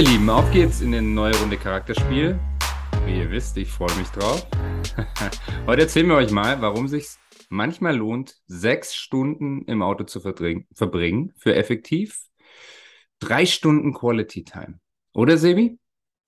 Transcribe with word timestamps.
Ihr 0.00 0.08
Lieben, 0.08 0.30
auf 0.30 0.50
geht's 0.50 0.80
in 0.80 0.94
eine 0.94 1.06
neue 1.06 1.36
Runde 1.40 1.58
Charakterspiel. 1.58 2.40
Wie 3.04 3.18
ihr 3.18 3.30
wisst, 3.30 3.58
ich 3.58 3.68
freue 3.68 3.94
mich 3.96 4.08
drauf. 4.08 4.46
Heute 5.66 5.82
erzählen 5.82 6.06
wir 6.06 6.14
euch 6.14 6.30
mal, 6.30 6.62
warum 6.62 6.88
sich 6.88 7.06
manchmal 7.50 7.98
lohnt, 7.98 8.34
sechs 8.46 8.94
Stunden 8.94 9.66
im 9.66 9.82
Auto 9.82 10.04
zu 10.04 10.20
verbringen 10.20 11.34
für 11.36 11.54
effektiv 11.54 12.18
drei 13.18 13.44
Stunden 13.44 13.92
Quality 13.92 14.44
Time. 14.44 14.80
Oder, 15.12 15.36
Sebi? 15.36 15.78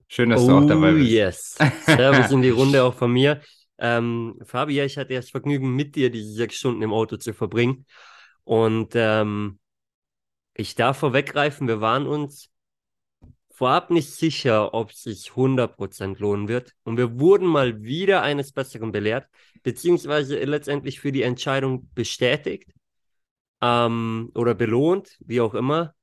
Schön, 0.07 0.29
dass 0.29 0.43
oh, 0.43 0.49
du 0.49 0.57
auch 0.59 0.67
dabei 0.67 0.93
bist. 0.93 1.11
yes. 1.11 1.59
Servus 1.87 2.31
in 2.31 2.43
die 2.43 2.51
Runde 2.51 2.85
auch 2.85 2.95
von 2.95 3.11
mir. 3.11 3.41
Ähm, 3.79 4.39
Fabi, 4.45 4.83
ich 4.83 4.99
hatte 4.99 5.15
das 5.15 5.31
Vergnügen, 5.31 5.75
mit 5.75 5.97
dir 5.97 6.11
diese 6.11 6.35
sechs 6.35 6.57
Stunden 6.57 6.83
im 6.83 6.93
Auto 6.93 7.17
zu 7.17 7.33
verbringen. 7.33 7.87
Und 8.45 8.91
ähm, 8.97 9.61
ich 10.53 10.75
darf 10.75 10.99
vorweggreifen, 10.99 11.69
wir 11.69 11.81
waren 11.81 12.07
uns 12.07 12.52
vorab 13.53 13.91
nicht 13.91 14.11
sicher, 14.11 14.75
ob 14.75 14.91
es 14.91 15.03
sich 15.03 15.31
100% 15.35 16.19
lohnen 16.19 16.49
wird. 16.49 16.75
Und 16.85 16.97
wir 16.97 17.19
wurden 17.19 17.47
mal 17.47 17.83
wieder 17.83 18.23
eines 18.23 18.53
Besseren 18.53 18.93
belehrt, 18.93 19.29
beziehungsweise 19.63 20.43
letztendlich 20.45 21.01
für 21.01 21.13
die 21.13 21.23
Entscheidung 21.23 21.89
bestätigt 21.95 22.73
ähm, 23.61 24.31
oder 24.35 24.55
belohnt, 24.55 25.19
wie 25.21 25.41
auch 25.41 25.55
immer. 25.55 25.95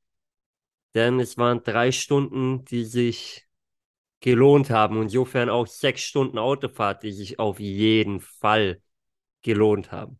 Denn 0.96 1.20
es 1.20 1.38
waren 1.38 1.64
drei 1.64 1.92
Stunden, 1.92 2.66
die 2.66 2.84
sich 2.84 3.48
gelohnt 4.22 4.70
haben. 4.70 5.02
Insofern 5.02 5.50
auch 5.50 5.68
sechs 5.68 6.02
Stunden 6.02 6.38
Autofahrt, 6.38 7.04
die 7.04 7.12
sich 7.12 7.40
auf 7.40 7.60
jeden 7.60 8.20
Fall 8.22 8.82
gelohnt 9.42 9.92
haben. 9.92 10.20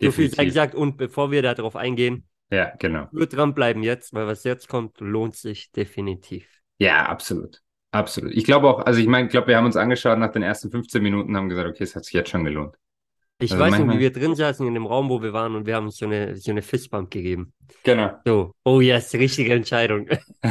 So 0.00 0.12
viel 0.12 0.30
sei 0.30 0.44
gesagt. 0.44 0.74
Und 0.74 0.96
bevor 0.96 1.30
wir 1.30 1.42
darauf 1.42 1.76
eingehen, 1.76 2.28
ja, 2.50 2.72
genau. 2.78 3.08
Nur 3.10 3.26
dranbleiben 3.26 3.82
jetzt, 3.82 4.12
weil 4.14 4.26
was 4.26 4.44
jetzt 4.44 4.68
kommt, 4.68 5.00
lohnt 5.00 5.34
sich 5.34 5.72
definitiv. 5.72 6.46
Ja, 6.78 7.06
absolut. 7.06 7.60
Absolut. 7.92 8.32
Ich 8.32 8.44
glaube 8.44 8.68
auch, 8.68 8.80
also 8.80 8.98
ich 9.00 9.06
meine, 9.06 9.26
ich 9.26 9.30
glaube, 9.30 9.46
wir 9.46 9.56
haben 9.56 9.66
uns 9.66 9.76
angeschaut 9.76 10.18
nach 10.18 10.32
den 10.32 10.42
ersten 10.42 10.68
15 10.70 11.00
Minuten 11.00 11.36
haben 11.36 11.48
gesagt, 11.48 11.68
okay, 11.68 11.84
es 11.84 11.94
hat 11.94 12.04
sich 12.04 12.14
jetzt 12.14 12.30
schon 12.30 12.44
gelohnt. 12.44 12.74
Ich 13.38 13.52
also 13.52 13.62
weiß 13.62 13.70
manchmal... 13.70 13.88
noch, 13.88 13.94
wie 13.94 14.00
wir 14.00 14.12
drin 14.12 14.34
saßen 14.34 14.66
in 14.66 14.74
dem 14.74 14.86
Raum, 14.86 15.08
wo 15.08 15.22
wir 15.22 15.32
waren 15.32 15.54
und 15.54 15.66
wir 15.66 15.76
haben 15.76 15.86
uns 15.86 15.98
so 15.98 16.06
eine, 16.06 16.34
so 16.36 16.50
eine 16.50 16.62
Fistbump 16.62 17.10
gegeben. 17.10 17.52
Genau. 17.84 18.18
So, 18.24 18.52
oh 18.64 18.80
yes, 18.80 19.14
richtige 19.14 19.54
Entscheidung. 19.54 20.08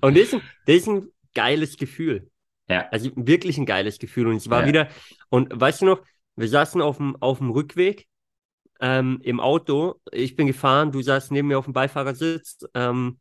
und 0.00 0.16
das 0.16 0.22
ist, 0.22 0.34
ein, 0.34 0.42
das 0.66 0.76
ist 0.76 0.88
ein 0.88 1.08
geiles 1.34 1.76
Gefühl. 1.76 2.30
Ja. 2.68 2.88
Also 2.90 3.10
wirklich 3.16 3.58
ein 3.58 3.66
geiles 3.66 3.98
Gefühl. 3.98 4.28
Und 4.28 4.36
es 4.36 4.48
war 4.48 4.62
ja. 4.62 4.68
wieder, 4.68 4.88
und 5.28 5.48
weißt 5.52 5.82
du 5.82 5.86
noch, 5.86 6.02
wir 6.36 6.48
saßen 6.48 6.80
auf 6.80 6.98
dem, 6.98 7.16
auf 7.20 7.38
dem 7.38 7.50
Rückweg 7.50 8.06
ähm, 8.80 9.18
im 9.22 9.40
Auto. 9.40 9.96
Ich 10.12 10.36
bin 10.36 10.46
gefahren, 10.46 10.92
du 10.92 11.02
saßt 11.02 11.30
neben 11.32 11.48
mir 11.48 11.58
auf 11.58 11.66
dem 11.66 11.74
Beifahrersitz. 11.74 12.64
Ähm, 12.74 13.18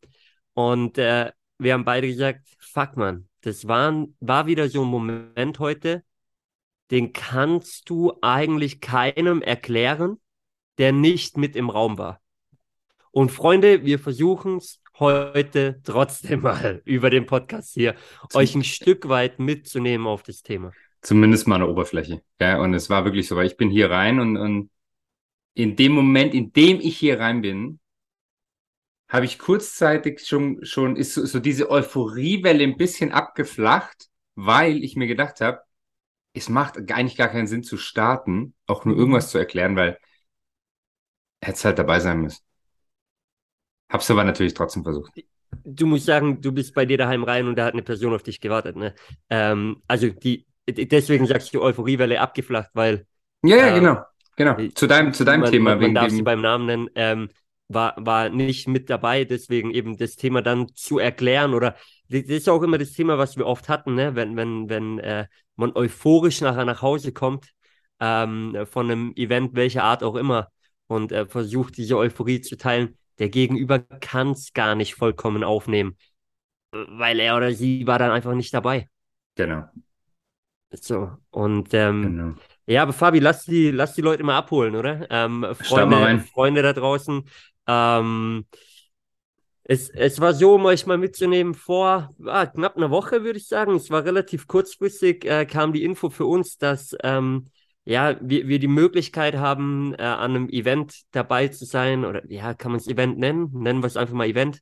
und 0.59 0.97
äh, 0.97 1.31
wir 1.57 1.73
haben 1.73 1.85
beide 1.85 2.05
gesagt, 2.05 2.41
fuck 2.59 2.97
man, 2.97 3.29
das 3.43 3.69
war, 3.69 4.07
war 4.19 4.45
wieder 4.45 4.67
so 4.67 4.81
ein 4.81 4.89
Moment 4.89 5.57
heute, 5.59 6.03
den 6.91 7.13
kannst 7.13 7.89
du 7.89 8.11
eigentlich 8.21 8.81
keinem 8.81 9.41
erklären, 9.41 10.19
der 10.77 10.91
nicht 10.91 11.37
mit 11.37 11.55
im 11.55 11.69
Raum 11.69 11.97
war. 11.97 12.19
Und 13.11 13.31
Freunde, 13.31 13.85
wir 13.85 13.99
versuchen 13.99 14.57
es 14.57 14.81
heute 14.99 15.79
trotzdem 15.85 16.41
mal 16.41 16.81
über 16.83 17.09
den 17.09 17.25
Podcast 17.25 17.73
hier, 17.73 17.95
Zum 18.27 18.41
euch 18.41 18.53
ein 18.53 18.65
Stück 18.65 19.07
weit 19.07 19.39
mitzunehmen 19.39 20.07
auf 20.07 20.23
das 20.23 20.41
Thema. 20.41 20.73
Zumindest 20.99 21.47
mal 21.47 21.55
eine 21.55 21.69
Oberfläche. 21.69 22.21
Ja, 22.41 22.59
und 22.59 22.73
es 22.73 22.89
war 22.89 23.05
wirklich 23.05 23.29
so, 23.29 23.37
weil 23.37 23.47
ich 23.47 23.55
bin 23.55 23.69
hier 23.69 23.89
rein 23.91 24.19
und, 24.19 24.35
und 24.35 24.69
in 25.53 25.77
dem 25.77 25.93
Moment, 25.93 26.33
in 26.33 26.51
dem 26.51 26.81
ich 26.81 26.97
hier 26.97 27.17
rein 27.17 27.41
bin, 27.41 27.79
habe 29.09 29.25
ich 29.25 29.39
kurzzeitig 29.39 30.25
schon, 30.25 30.63
schon 30.63 30.95
ist 30.95 31.15
so, 31.15 31.25
so 31.25 31.39
diese 31.39 31.69
Euphoriewelle 31.69 32.63
ein 32.63 32.77
bisschen 32.77 33.11
abgeflacht, 33.11 34.07
weil 34.35 34.83
ich 34.83 34.95
mir 34.95 35.07
gedacht 35.07 35.41
habe, 35.41 35.61
es 36.33 36.47
macht 36.47 36.77
eigentlich 36.77 37.17
gar 37.17 37.27
keinen 37.27 37.47
Sinn 37.47 37.63
zu 37.63 37.77
starten, 37.77 38.53
auch 38.67 38.85
nur 38.85 38.95
irgendwas 38.95 39.31
zu 39.31 39.39
erklären, 39.39 39.75
weil 39.75 39.97
hätte 41.43 41.63
halt 41.63 41.79
dabei 41.79 41.99
sein 41.99 42.21
müssen. 42.21 42.43
Hab's 43.89 44.11
aber 44.11 44.23
natürlich 44.23 44.53
trotzdem 44.53 44.83
versucht. 44.83 45.11
Du 45.63 45.87
musst 45.87 46.05
sagen, 46.05 46.41
du 46.41 46.51
bist 46.51 46.75
bei 46.75 46.85
dir 46.85 46.97
daheim 46.97 47.23
rein 47.23 47.47
und 47.47 47.55
da 47.57 47.65
hat 47.65 47.73
eine 47.73 47.81
Person 47.81 48.13
auf 48.13 48.21
dich 48.21 48.39
gewartet. 48.39 48.75
Ne? 48.75 48.93
Ähm, 49.31 49.81
also 49.87 50.09
die, 50.09 50.45
deswegen 50.67 51.25
sagst 51.25 51.53
du 51.55 51.61
Euphoriewelle 51.61 52.21
abgeflacht, 52.21 52.69
weil. 52.73 53.07
Ja, 53.41 53.57
ja, 53.57 53.67
äh, 53.69 53.79
genau. 53.79 54.03
Genau. 54.35 54.55
Zu 54.75 54.87
deinem, 54.87 55.13
zu 55.13 55.25
deinem 55.25 55.41
man, 55.41 55.51
Thema. 55.51 55.71
Man, 55.71 55.81
man 55.81 55.95
darf 55.95 56.11
sie 56.11 56.21
beim 56.21 56.41
Namen 56.41 56.65
nennen. 56.67 56.89
Ähm, 56.95 57.29
war, 57.69 57.93
war 57.97 58.29
nicht 58.29 58.67
mit 58.67 58.89
dabei, 58.89 59.23
deswegen 59.23 59.71
eben 59.71 59.97
das 59.97 60.15
Thema 60.15 60.41
dann 60.41 60.67
zu 60.73 60.99
erklären 60.99 61.53
oder 61.53 61.75
das 62.09 62.23
ist 62.23 62.49
auch 62.49 62.63
immer 62.63 62.77
das 62.77 62.93
Thema, 62.93 63.17
was 63.17 63.37
wir 63.37 63.45
oft 63.45 63.69
hatten, 63.69 63.95
ne? 63.95 64.15
wenn, 64.15 64.35
wenn, 64.35 64.67
wenn 64.69 64.99
äh, 64.99 65.27
man 65.55 65.71
euphorisch 65.75 66.41
nachher 66.41 66.65
nach 66.65 66.81
Hause 66.81 67.13
kommt 67.13 67.53
ähm, 67.99 68.57
von 68.69 68.89
einem 68.89 69.13
Event, 69.15 69.55
welcher 69.55 69.83
Art 69.83 70.03
auch 70.03 70.15
immer, 70.15 70.49
und 70.87 71.11
äh, 71.11 71.27
versucht 71.27 71.77
diese 71.77 71.97
Euphorie 71.97 72.41
zu 72.41 72.57
teilen, 72.57 72.97
der 73.19 73.29
Gegenüber 73.29 73.79
kann 73.79 74.31
es 74.31 74.53
gar 74.53 74.73
nicht 74.73 74.95
vollkommen 74.95 75.43
aufnehmen, 75.43 75.95
weil 76.71 77.19
er 77.19 77.37
oder 77.37 77.53
sie 77.53 77.85
war 77.85 77.99
dann 77.99 78.11
einfach 78.11 78.33
nicht 78.33 78.53
dabei. 78.53 78.87
Genau. 79.35 79.65
So, 80.71 81.11
und 81.31 81.73
ähm, 81.73 82.01
genau. 82.01 82.33
ja, 82.65 82.83
aber 82.83 82.93
Fabi, 82.93 83.19
lass 83.19 83.45
die, 83.45 83.71
lass 83.71 83.95
die 83.95 84.01
Leute 84.01 84.23
mal 84.23 84.37
abholen, 84.37 84.75
oder? 84.75 85.07
Ähm, 85.09 85.45
Freunde, 85.53 86.19
Freunde 86.19 86.61
da 86.61 86.73
draußen, 86.73 87.23
ähm, 87.69 88.45
es, 89.63 89.89
es 89.89 90.19
war 90.19 90.33
so, 90.33 90.55
um 90.55 90.65
euch 90.65 90.87
mal 90.87 90.97
mitzunehmen, 90.97 91.53
vor 91.53 92.09
ah, 92.25 92.47
knapp 92.47 92.75
einer 92.75 92.89
Woche, 92.89 93.23
würde 93.23 93.37
ich 93.37 93.47
sagen. 93.47 93.75
Es 93.75 93.91
war 93.91 94.03
relativ 94.03 94.47
kurzfristig, 94.47 95.25
äh, 95.25 95.45
kam 95.45 95.73
die 95.73 95.83
Info 95.83 96.09
für 96.09 96.25
uns, 96.25 96.57
dass 96.57 96.95
ähm, 97.03 97.45
ja, 97.85 98.17
wir, 98.19 98.47
wir 98.47 98.57
die 98.57 98.67
Möglichkeit 98.67 99.35
haben, 99.35 99.93
äh, 99.93 100.01
an 100.01 100.31
einem 100.31 100.49
Event 100.49 101.01
dabei 101.11 101.49
zu 101.49 101.65
sein. 101.65 102.03
Oder 102.03 102.23
ja, 102.31 102.55
kann 102.55 102.71
man 102.71 102.79
es 102.79 102.87
Event 102.87 103.19
nennen? 103.19 103.51
Nennen 103.53 103.83
wir 103.83 103.87
es 103.87 103.95
einfach 103.97 104.15
mal 104.15 104.27
Event. 104.27 104.61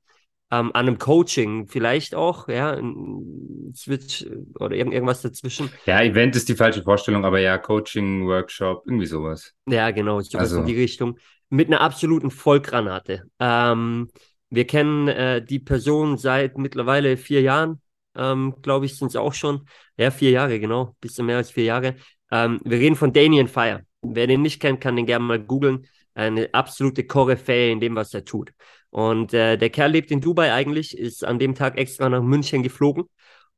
Ähm, 0.51 0.71
an 0.73 0.87
einem 0.87 0.97
Coaching 0.97 1.67
vielleicht 1.67 2.13
auch, 2.13 2.49
ja, 2.49 2.71
ein 2.71 3.73
Switch 3.75 4.25
oder 4.59 4.75
irgend, 4.75 4.93
irgendwas 4.93 5.21
dazwischen. 5.21 5.69
Ja, 5.85 6.01
Event 6.01 6.35
ist 6.35 6.49
die 6.49 6.55
falsche 6.55 6.83
Vorstellung, 6.83 7.23
aber 7.23 7.39
ja, 7.39 7.57
Coaching, 7.57 8.27
Workshop, 8.27 8.83
irgendwie 8.85 9.07
sowas. 9.07 9.53
Ja, 9.67 9.91
genau, 9.91 10.19
sowas 10.19 10.51
also. 10.51 10.59
in 10.59 10.65
die 10.65 10.75
Richtung 10.75 11.17
mit 11.49 11.67
einer 11.67 11.81
absoluten 11.81 12.31
Vollgranate. 12.31 13.23
Ähm, 13.39 14.09
wir 14.49 14.65
kennen 14.67 15.07
äh, 15.07 15.43
die 15.43 15.59
Person 15.59 16.17
seit 16.17 16.57
mittlerweile 16.57 17.17
vier 17.17 17.41
Jahren, 17.41 17.81
ähm, 18.15 18.55
glaube 18.61 18.85
ich, 18.85 18.97
sind 18.97 19.09
es 19.09 19.15
auch 19.15 19.33
schon. 19.33 19.67
Ja, 19.97 20.11
vier 20.11 20.31
Jahre, 20.31 20.59
genau, 20.59 20.95
bisschen 21.01 21.25
mehr 21.25 21.37
als 21.37 21.51
vier 21.51 21.65
Jahre. 21.65 21.95
Ähm, 22.31 22.59
wir 22.63 22.79
reden 22.79 22.95
von 22.95 23.13
Damien 23.13 23.47
Fire. 23.47 23.81
Wer 24.01 24.27
den 24.27 24.41
nicht 24.41 24.61
kennt, 24.61 24.81
kann 24.81 24.95
den 24.95 25.05
gerne 25.05 25.25
mal 25.25 25.39
googeln. 25.39 25.87
Eine 26.13 26.53
absolute 26.53 27.05
Koryphäe 27.05 27.71
in 27.71 27.79
dem, 27.79 27.95
was 27.95 28.13
er 28.13 28.25
tut. 28.25 28.51
Und 28.89 29.33
äh, 29.33 29.57
der 29.57 29.69
Kerl 29.69 29.91
lebt 29.91 30.11
in 30.11 30.21
Dubai 30.21 30.53
eigentlich, 30.53 30.97
ist 30.97 31.23
an 31.23 31.39
dem 31.39 31.55
Tag 31.55 31.77
extra 31.77 32.09
nach 32.09 32.21
München 32.23 32.63
geflogen. 32.63 33.05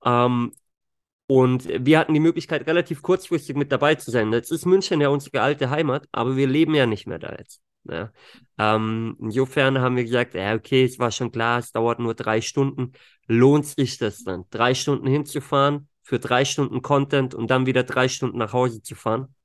Ähm, 0.03 0.51
und 1.29 1.69
wir 1.85 1.99
hatten 1.99 2.15
die 2.15 2.19
Möglichkeit, 2.19 2.65
relativ 2.65 3.03
kurzfristig 3.03 3.55
mit 3.55 3.71
dabei 3.71 3.93
zu 3.93 4.09
sein. 4.09 4.33
Jetzt 4.33 4.51
ist 4.51 4.65
München 4.65 4.99
ja 4.99 5.09
unsere 5.09 5.41
alte 5.41 5.69
Heimat, 5.69 6.07
aber 6.11 6.35
wir 6.35 6.47
leben 6.47 6.73
ja 6.73 6.87
nicht 6.87 7.05
mehr 7.05 7.19
da 7.19 7.35
jetzt. 7.37 7.61
Ja. 7.83 8.11
Ähm, 8.57 9.15
insofern 9.19 9.77
haben 9.77 9.95
wir 9.95 10.05
gesagt, 10.05 10.33
ja, 10.33 10.55
okay, 10.55 10.85
es 10.85 10.97
war 10.97 11.11
schon 11.11 11.31
klar, 11.31 11.59
es 11.59 11.71
dauert 11.71 11.99
nur 11.99 12.15
drei 12.15 12.41
Stunden. 12.41 12.93
Lohnt 13.27 13.67
sich 13.67 13.99
das 13.99 14.23
dann, 14.23 14.45
drei 14.49 14.73
Stunden 14.73 15.05
hinzufahren 15.05 15.87
für 16.01 16.17
drei 16.17 16.45
Stunden 16.45 16.81
Content 16.81 17.35
und 17.35 17.51
dann 17.51 17.67
wieder 17.67 17.83
drei 17.83 18.07
Stunden 18.07 18.39
nach 18.39 18.53
Hause 18.53 18.81
zu 18.81 18.95
fahren? 18.95 19.35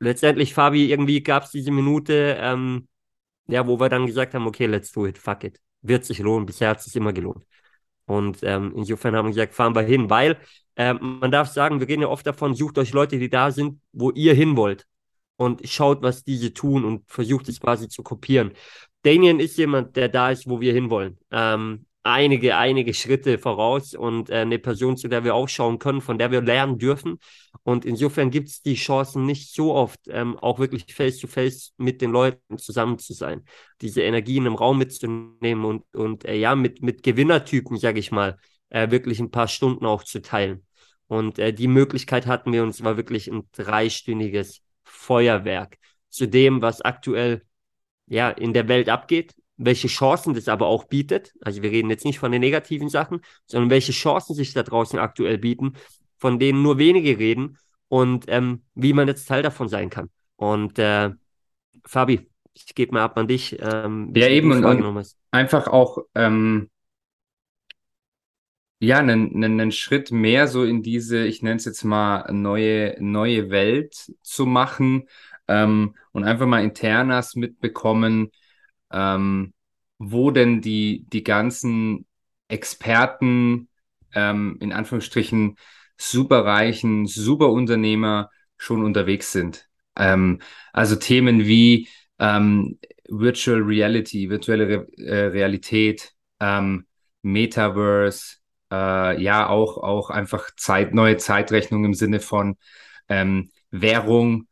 Letztendlich, 0.00 0.54
Fabi, 0.54 0.90
irgendwie 0.90 1.22
gab 1.22 1.44
es 1.44 1.52
diese 1.52 1.70
Minute, 1.70 2.36
ähm, 2.40 2.88
ja, 3.46 3.64
wo 3.68 3.78
wir 3.78 3.88
dann 3.88 4.06
gesagt 4.06 4.34
haben, 4.34 4.48
okay, 4.48 4.66
let's 4.66 4.90
do 4.90 5.06
it, 5.06 5.18
fuck 5.18 5.44
it. 5.44 5.60
Wird 5.82 6.04
sich 6.04 6.18
lohnen, 6.18 6.46
bisher 6.46 6.70
hat 6.70 6.78
es 6.78 6.86
sich 6.86 6.96
immer 6.96 7.12
gelohnt. 7.12 7.46
Und 8.12 8.40
ähm, 8.42 8.74
insofern 8.76 9.16
haben 9.16 9.26
wir 9.26 9.32
gesagt, 9.32 9.54
fahren 9.54 9.74
wir 9.74 9.82
hin, 9.82 10.10
weil 10.10 10.38
ähm, 10.76 11.18
man 11.20 11.30
darf 11.30 11.48
sagen, 11.48 11.80
wir 11.80 11.86
gehen 11.86 12.02
ja 12.02 12.08
oft 12.08 12.26
davon, 12.26 12.54
sucht 12.54 12.76
euch 12.76 12.92
Leute, 12.92 13.18
die 13.18 13.30
da 13.30 13.50
sind, 13.50 13.80
wo 13.92 14.10
ihr 14.10 14.34
hin 14.34 14.56
wollt 14.56 14.86
und 15.36 15.66
schaut, 15.66 16.02
was 16.02 16.22
diese 16.22 16.52
tun 16.52 16.84
und 16.84 17.10
versucht 17.10 17.48
es 17.48 17.58
quasi 17.58 17.88
zu 17.88 18.02
kopieren. 18.02 18.52
Damien 19.02 19.40
ist 19.40 19.56
jemand, 19.56 19.96
der 19.96 20.08
da 20.10 20.30
ist, 20.30 20.46
wo 20.46 20.60
wir 20.60 20.74
hinwollen. 20.74 21.18
Ähm, 21.30 21.86
einige, 22.04 22.56
einige 22.56 22.94
Schritte 22.94 23.38
voraus 23.38 23.94
und 23.94 24.30
äh, 24.30 24.36
eine 24.36 24.58
Person, 24.58 24.96
zu 24.96 25.08
der 25.08 25.24
wir 25.24 25.34
aufschauen 25.34 25.78
können, 25.78 26.00
von 26.00 26.18
der 26.18 26.30
wir 26.30 26.42
lernen 26.42 26.78
dürfen. 26.78 27.18
Und 27.62 27.84
insofern 27.84 28.30
gibt 28.30 28.48
es 28.48 28.62
die 28.62 28.74
Chancen 28.74 29.24
nicht 29.26 29.54
so 29.54 29.74
oft, 29.74 30.00
ähm, 30.08 30.36
auch 30.38 30.58
wirklich 30.58 30.92
face-to-face 30.92 31.54
-face 31.54 31.72
mit 31.76 32.00
den 32.00 32.10
Leuten 32.10 32.58
zusammen 32.58 32.98
zu 32.98 33.12
sein, 33.12 33.44
diese 33.80 34.02
Energien 34.02 34.46
im 34.46 34.54
Raum 34.54 34.78
mitzunehmen 34.78 35.64
und, 35.64 35.84
und 35.94 36.24
äh, 36.24 36.36
ja, 36.36 36.54
mit, 36.54 36.82
mit 36.82 37.02
Gewinnertypen, 37.02 37.76
sage 37.76 38.00
ich 38.00 38.10
mal, 38.10 38.36
äh, 38.70 38.90
wirklich 38.90 39.20
ein 39.20 39.30
paar 39.30 39.48
Stunden 39.48 39.86
auch 39.86 40.02
zu 40.02 40.20
teilen. 40.22 40.66
Und 41.06 41.38
äh, 41.38 41.52
die 41.52 41.68
Möglichkeit 41.68 42.26
hatten 42.26 42.52
wir 42.52 42.62
uns, 42.62 42.82
war 42.82 42.96
wirklich 42.96 43.28
ein 43.28 43.48
dreistündiges 43.52 44.62
Feuerwerk 44.82 45.78
zu 46.08 46.26
dem, 46.26 46.62
was 46.62 46.80
aktuell 46.80 47.42
ja 48.06 48.30
in 48.30 48.52
der 48.52 48.68
Welt 48.68 48.88
abgeht, 48.88 49.34
welche 49.64 49.88
Chancen 49.88 50.34
das 50.34 50.48
aber 50.48 50.66
auch 50.66 50.84
bietet. 50.84 51.34
Also 51.40 51.62
wir 51.62 51.70
reden 51.70 51.90
jetzt 51.90 52.04
nicht 52.04 52.18
von 52.18 52.32
den 52.32 52.40
negativen 52.40 52.88
Sachen, 52.88 53.20
sondern 53.46 53.70
welche 53.70 53.92
Chancen 53.92 54.34
sich 54.34 54.52
da 54.52 54.62
draußen 54.62 54.98
aktuell 54.98 55.38
bieten, 55.38 55.74
von 56.18 56.38
denen 56.38 56.62
nur 56.62 56.78
wenige 56.78 57.18
reden 57.18 57.58
und 57.88 58.24
ähm, 58.28 58.62
wie 58.74 58.92
man 58.92 59.08
jetzt 59.08 59.26
Teil 59.26 59.42
davon 59.42 59.68
sein 59.68 59.90
kann. 59.90 60.10
Und 60.36 60.78
äh, 60.78 61.10
Fabi, 61.84 62.28
ich 62.54 62.74
gebe 62.74 62.94
mal 62.94 63.02
ab 63.02 63.16
an 63.16 63.28
dich. 63.28 63.58
Ähm, 63.60 64.12
ja, 64.14 64.28
eben 64.28 64.52
und, 64.52 64.64
und 64.64 65.16
einfach 65.30 65.68
auch 65.68 65.98
ähm, 66.14 66.70
ja, 68.78 68.98
einen, 68.98 69.44
einen, 69.44 69.70
Schritt 69.70 70.10
mehr 70.10 70.48
so 70.48 70.64
in 70.64 70.82
diese, 70.82 71.24
ich 71.24 71.42
nenne 71.42 71.56
es 71.56 71.64
jetzt 71.64 71.84
mal, 71.84 72.32
neue, 72.32 72.96
neue 72.98 73.48
Welt 73.50 74.12
zu 74.22 74.44
machen 74.44 75.08
ähm, 75.46 75.94
und 76.10 76.24
einfach 76.24 76.46
mal 76.46 76.64
internas 76.64 77.36
mitbekommen, 77.36 78.32
ähm, 78.92 79.52
wo 79.98 80.30
denn 80.30 80.60
die, 80.60 81.06
die 81.08 81.24
ganzen 81.24 82.06
Experten, 82.48 83.68
ähm, 84.14 84.58
in 84.60 84.72
Anführungsstrichen, 84.72 85.56
superreichen, 85.96 87.06
Superunternehmer 87.06 88.30
schon 88.56 88.84
unterwegs 88.84 89.32
sind. 89.32 89.68
Ähm, 89.96 90.40
also 90.72 90.96
Themen 90.96 91.46
wie 91.46 91.88
ähm, 92.18 92.78
Virtual 93.08 93.60
Reality, 93.60 94.30
virtuelle 94.30 94.68
Re 94.68 94.86
äh, 94.98 95.26
Realität, 95.26 96.12
ähm, 96.40 96.86
Metaverse, 97.22 98.36
äh, 98.70 99.22
ja 99.22 99.48
auch, 99.48 99.76
auch 99.78 100.10
einfach 100.10 100.50
Zeit, 100.56 100.94
neue 100.94 101.18
Zeitrechnung 101.18 101.84
im 101.84 101.94
Sinne 101.94 102.20
von 102.20 102.56
ähm, 103.08 103.50
Währung, 103.70 104.48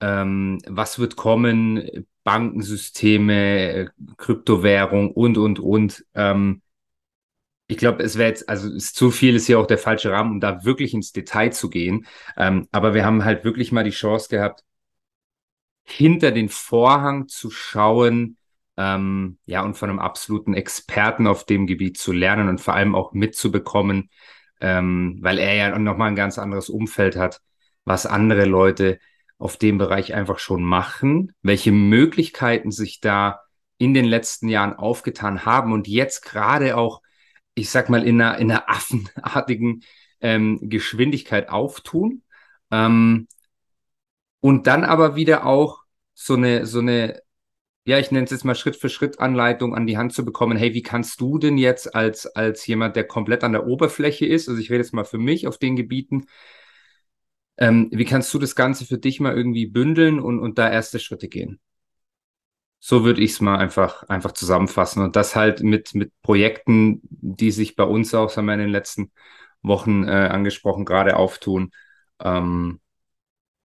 ähm, 0.00 0.58
was 0.66 0.98
wird 0.98 1.16
kommen, 1.16 2.06
Bankensysteme, 2.24 3.90
Kryptowährung 4.16 5.12
und, 5.12 5.38
und, 5.38 5.60
und. 5.60 6.04
Ähm, 6.14 6.62
ich 7.68 7.76
glaube, 7.76 8.02
es 8.02 8.16
wäre 8.16 8.30
jetzt, 8.30 8.48
also 8.48 8.72
ist 8.72 8.96
zu 8.96 9.10
viel 9.10 9.36
ist 9.36 9.46
hier 9.46 9.60
auch 9.60 9.66
der 9.66 9.78
falsche 9.78 10.10
Rahmen, 10.10 10.32
um 10.32 10.40
da 10.40 10.64
wirklich 10.64 10.94
ins 10.94 11.12
Detail 11.12 11.50
zu 11.52 11.68
gehen. 11.68 12.06
Ähm, 12.36 12.66
aber 12.72 12.94
wir 12.94 13.04
haben 13.04 13.24
halt 13.24 13.44
wirklich 13.44 13.72
mal 13.72 13.84
die 13.84 13.90
Chance 13.90 14.28
gehabt, 14.30 14.64
hinter 15.84 16.30
den 16.32 16.48
Vorhang 16.48 17.28
zu 17.28 17.50
schauen, 17.50 18.36
ähm, 18.76 19.38
ja, 19.46 19.62
und 19.62 19.74
von 19.76 19.90
einem 19.90 19.98
absoluten 19.98 20.54
Experten 20.54 21.26
auf 21.26 21.44
dem 21.44 21.66
Gebiet 21.66 21.98
zu 21.98 22.12
lernen 22.12 22.48
und 22.48 22.60
vor 22.60 22.74
allem 22.74 22.94
auch 22.94 23.12
mitzubekommen, 23.12 24.10
ähm, 24.60 25.18
weil 25.20 25.38
er 25.38 25.54
ja 25.54 25.78
nochmal 25.78 26.08
ein 26.08 26.16
ganz 26.16 26.38
anderes 26.38 26.68
Umfeld 26.68 27.16
hat, 27.16 27.40
was 27.84 28.06
andere 28.06 28.44
Leute 28.44 29.00
auf 29.38 29.56
dem 29.56 29.78
Bereich 29.78 30.14
einfach 30.14 30.38
schon 30.38 30.62
machen, 30.62 31.32
welche 31.42 31.72
Möglichkeiten 31.72 32.70
sich 32.70 33.00
da 33.00 33.40
in 33.78 33.94
den 33.94 34.04
letzten 34.04 34.48
Jahren 34.48 34.74
aufgetan 34.74 35.44
haben 35.44 35.72
und 35.72 35.86
jetzt 35.86 36.22
gerade 36.22 36.76
auch, 36.76 37.00
ich 37.54 37.70
sag 37.70 37.88
mal, 37.88 38.04
in 38.04 38.20
einer, 38.20 38.38
in 38.38 38.50
einer 38.50 38.68
affenartigen 38.70 39.82
ähm, 40.20 40.58
Geschwindigkeit 40.62 41.48
auftun. 41.48 42.22
Ähm, 42.70 43.28
und 44.40 44.66
dann 44.66 44.84
aber 44.84 45.16
wieder 45.16 45.46
auch 45.46 45.82
so 46.14 46.34
eine, 46.34 46.66
so 46.66 46.80
eine 46.80 47.22
ja, 47.88 47.98
ich 47.98 48.10
nenne 48.10 48.26
es 48.26 48.30
jetzt 48.30 48.44
mal 48.44 48.54
Schritt 48.54 48.76
für 48.76 48.90
Schritt 48.90 49.18
Anleitung 49.18 49.74
an 49.74 49.86
die 49.86 49.96
Hand 49.96 50.12
zu 50.12 50.22
bekommen. 50.22 50.58
Hey, 50.58 50.74
wie 50.74 50.82
kannst 50.82 51.22
du 51.22 51.38
denn 51.38 51.56
jetzt 51.56 51.94
als, 51.94 52.26
als 52.26 52.66
jemand, 52.66 52.96
der 52.96 53.04
komplett 53.04 53.42
an 53.42 53.52
der 53.52 53.66
Oberfläche 53.66 54.26
ist, 54.26 54.46
also 54.46 54.60
ich 54.60 54.68
rede 54.70 54.82
jetzt 54.82 54.92
mal 54.92 55.06
für 55.06 55.16
mich 55.16 55.46
auf 55.46 55.56
den 55.56 55.74
Gebieten, 55.74 56.26
ähm, 57.58 57.88
wie 57.92 58.04
kannst 58.04 58.32
du 58.34 58.38
das 58.38 58.54
Ganze 58.56 58.86
für 58.86 58.98
dich 58.98 59.20
mal 59.20 59.36
irgendwie 59.36 59.66
bündeln 59.66 60.20
und, 60.20 60.38
und 60.40 60.58
da 60.58 60.70
erste 60.70 60.98
Schritte 60.98 61.28
gehen? 61.28 61.60
So 62.80 63.04
würde 63.04 63.20
ich 63.22 63.32
es 63.32 63.40
mal 63.40 63.56
einfach, 63.58 64.04
einfach 64.04 64.32
zusammenfassen. 64.32 65.02
Und 65.02 65.16
das 65.16 65.34
halt 65.34 65.62
mit, 65.62 65.94
mit 65.94 66.12
Projekten, 66.22 67.00
die 67.02 67.50
sich 67.50 67.74
bei 67.76 67.84
uns 67.84 68.14
auch, 68.14 68.30
sagen 68.30 68.46
wir 68.46 68.54
in 68.54 68.60
den 68.60 68.70
letzten 68.70 69.10
Wochen 69.62 70.04
äh, 70.04 70.10
angesprochen, 70.10 70.84
gerade 70.84 71.16
auftun. 71.16 71.72
Ähm, 72.20 72.80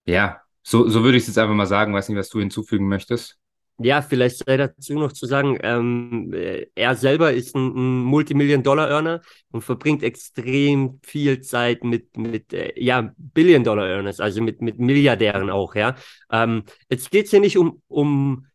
ja, 0.07 0.43
so, 0.65 0.89
so 0.91 1.05
würde 1.05 1.19
ich 1.19 1.25
es 1.25 1.29
jetzt 1.29 1.39
einfach 1.39 1.57
mal 1.57 1.67
sagen. 1.67 1.95
Weiß 1.95 2.11
nicht, 2.11 2.19
was 2.19 2.31
du 2.31 2.41
hinzufügen 2.41 2.89
möchtest. 2.89 3.40
Ja, 3.83 4.03
vielleicht 4.03 4.45
sei 4.45 4.59
dazu 4.59 4.93
noch 4.99 5.13
zu 5.13 5.25
sagen, 5.25 5.59
ähm, 5.63 6.35
äh, 6.35 6.67
er 6.75 6.95
selber 6.97 7.33
ist 7.33 7.55
ein, 7.57 7.75
ein 7.75 8.03
Multimillion-Dollar-Earner 8.05 9.23
und 9.53 9.63
verbringt 9.63 10.03
extrem 10.03 11.01
viel 11.03 11.41
Zeit 11.41 11.83
mit, 11.83 12.15
mit 12.15 12.53
äh, 12.53 12.75
ja, 12.77 13.11
Billion-Dollar-Earners, 13.17 14.21
also 14.21 14.43
mit, 14.43 14.61
mit 14.61 14.79
Milliardären 14.79 15.49
auch, 15.49 15.75
ja. 15.75 15.97
Ähm, 16.31 16.65
jetzt 16.91 17.11
geht's 17.11 17.31
hier 17.31 17.41
nicht 17.41 17.57
um, 17.57 17.81
um, 17.89 18.47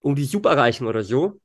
um 0.00 0.16
die 0.16 0.24
Superreichen 0.24 0.88
oder 0.88 1.04
so, 1.04 1.40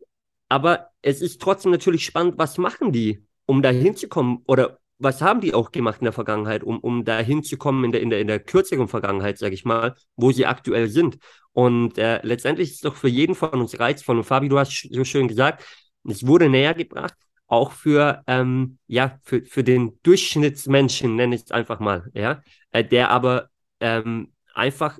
aber 0.49 0.89
es 1.03 1.21
ist 1.21 1.39
trotzdem 1.39 1.71
natürlich 1.71 2.03
spannend, 2.03 2.39
was 2.39 2.57
machen 2.57 2.91
die, 2.91 3.23
um 3.45 3.61
da 3.61 3.69
hinzukommen 3.69 4.39
oder 4.47 4.80
was 5.01 5.21
haben 5.21 5.41
die 5.41 5.53
auch 5.53 5.71
gemacht 5.71 5.99
in 5.99 6.05
der 6.05 6.13
Vergangenheit, 6.13 6.63
um, 6.63 6.79
um 6.79 7.03
da 7.05 7.19
hinzukommen 7.19 7.83
in 7.85 7.91
der, 7.91 8.01
in, 8.01 8.09
der, 8.09 8.19
in 8.19 8.27
der 8.27 8.39
kürzeren 8.39 8.87
Vergangenheit, 8.87 9.37
sage 9.37 9.53
ich 9.53 9.65
mal, 9.65 9.95
wo 10.15 10.31
sie 10.31 10.45
aktuell 10.45 10.87
sind. 10.89 11.17
Und 11.53 11.97
äh, 11.97 12.19
letztendlich 12.23 12.69
ist 12.69 12.75
es 12.75 12.81
doch 12.81 12.95
für 12.95 13.09
jeden 13.09 13.35
von 13.35 13.49
uns 13.59 13.79
reizvoll. 13.79 14.17
Und 14.17 14.23
Fabi, 14.23 14.49
du 14.49 14.59
hast 14.59 14.87
so 14.89 15.03
schön 15.03 15.27
gesagt, 15.27 15.65
es 16.07 16.25
wurde 16.25 16.49
näher 16.49 16.73
gebracht, 16.73 17.15
auch 17.47 17.71
für, 17.71 18.23
ähm, 18.27 18.77
ja, 18.87 19.19
für, 19.23 19.43
für 19.43 19.63
den 19.63 19.99
Durchschnittsmenschen, 20.03 21.15
nenne 21.15 21.35
ich 21.35 21.43
es 21.43 21.51
einfach 21.51 21.79
mal, 21.79 22.09
ja, 22.13 22.41
äh, 22.71 22.83
der 22.83 23.09
aber 23.09 23.49
ähm, 23.79 24.31
einfach 24.53 24.99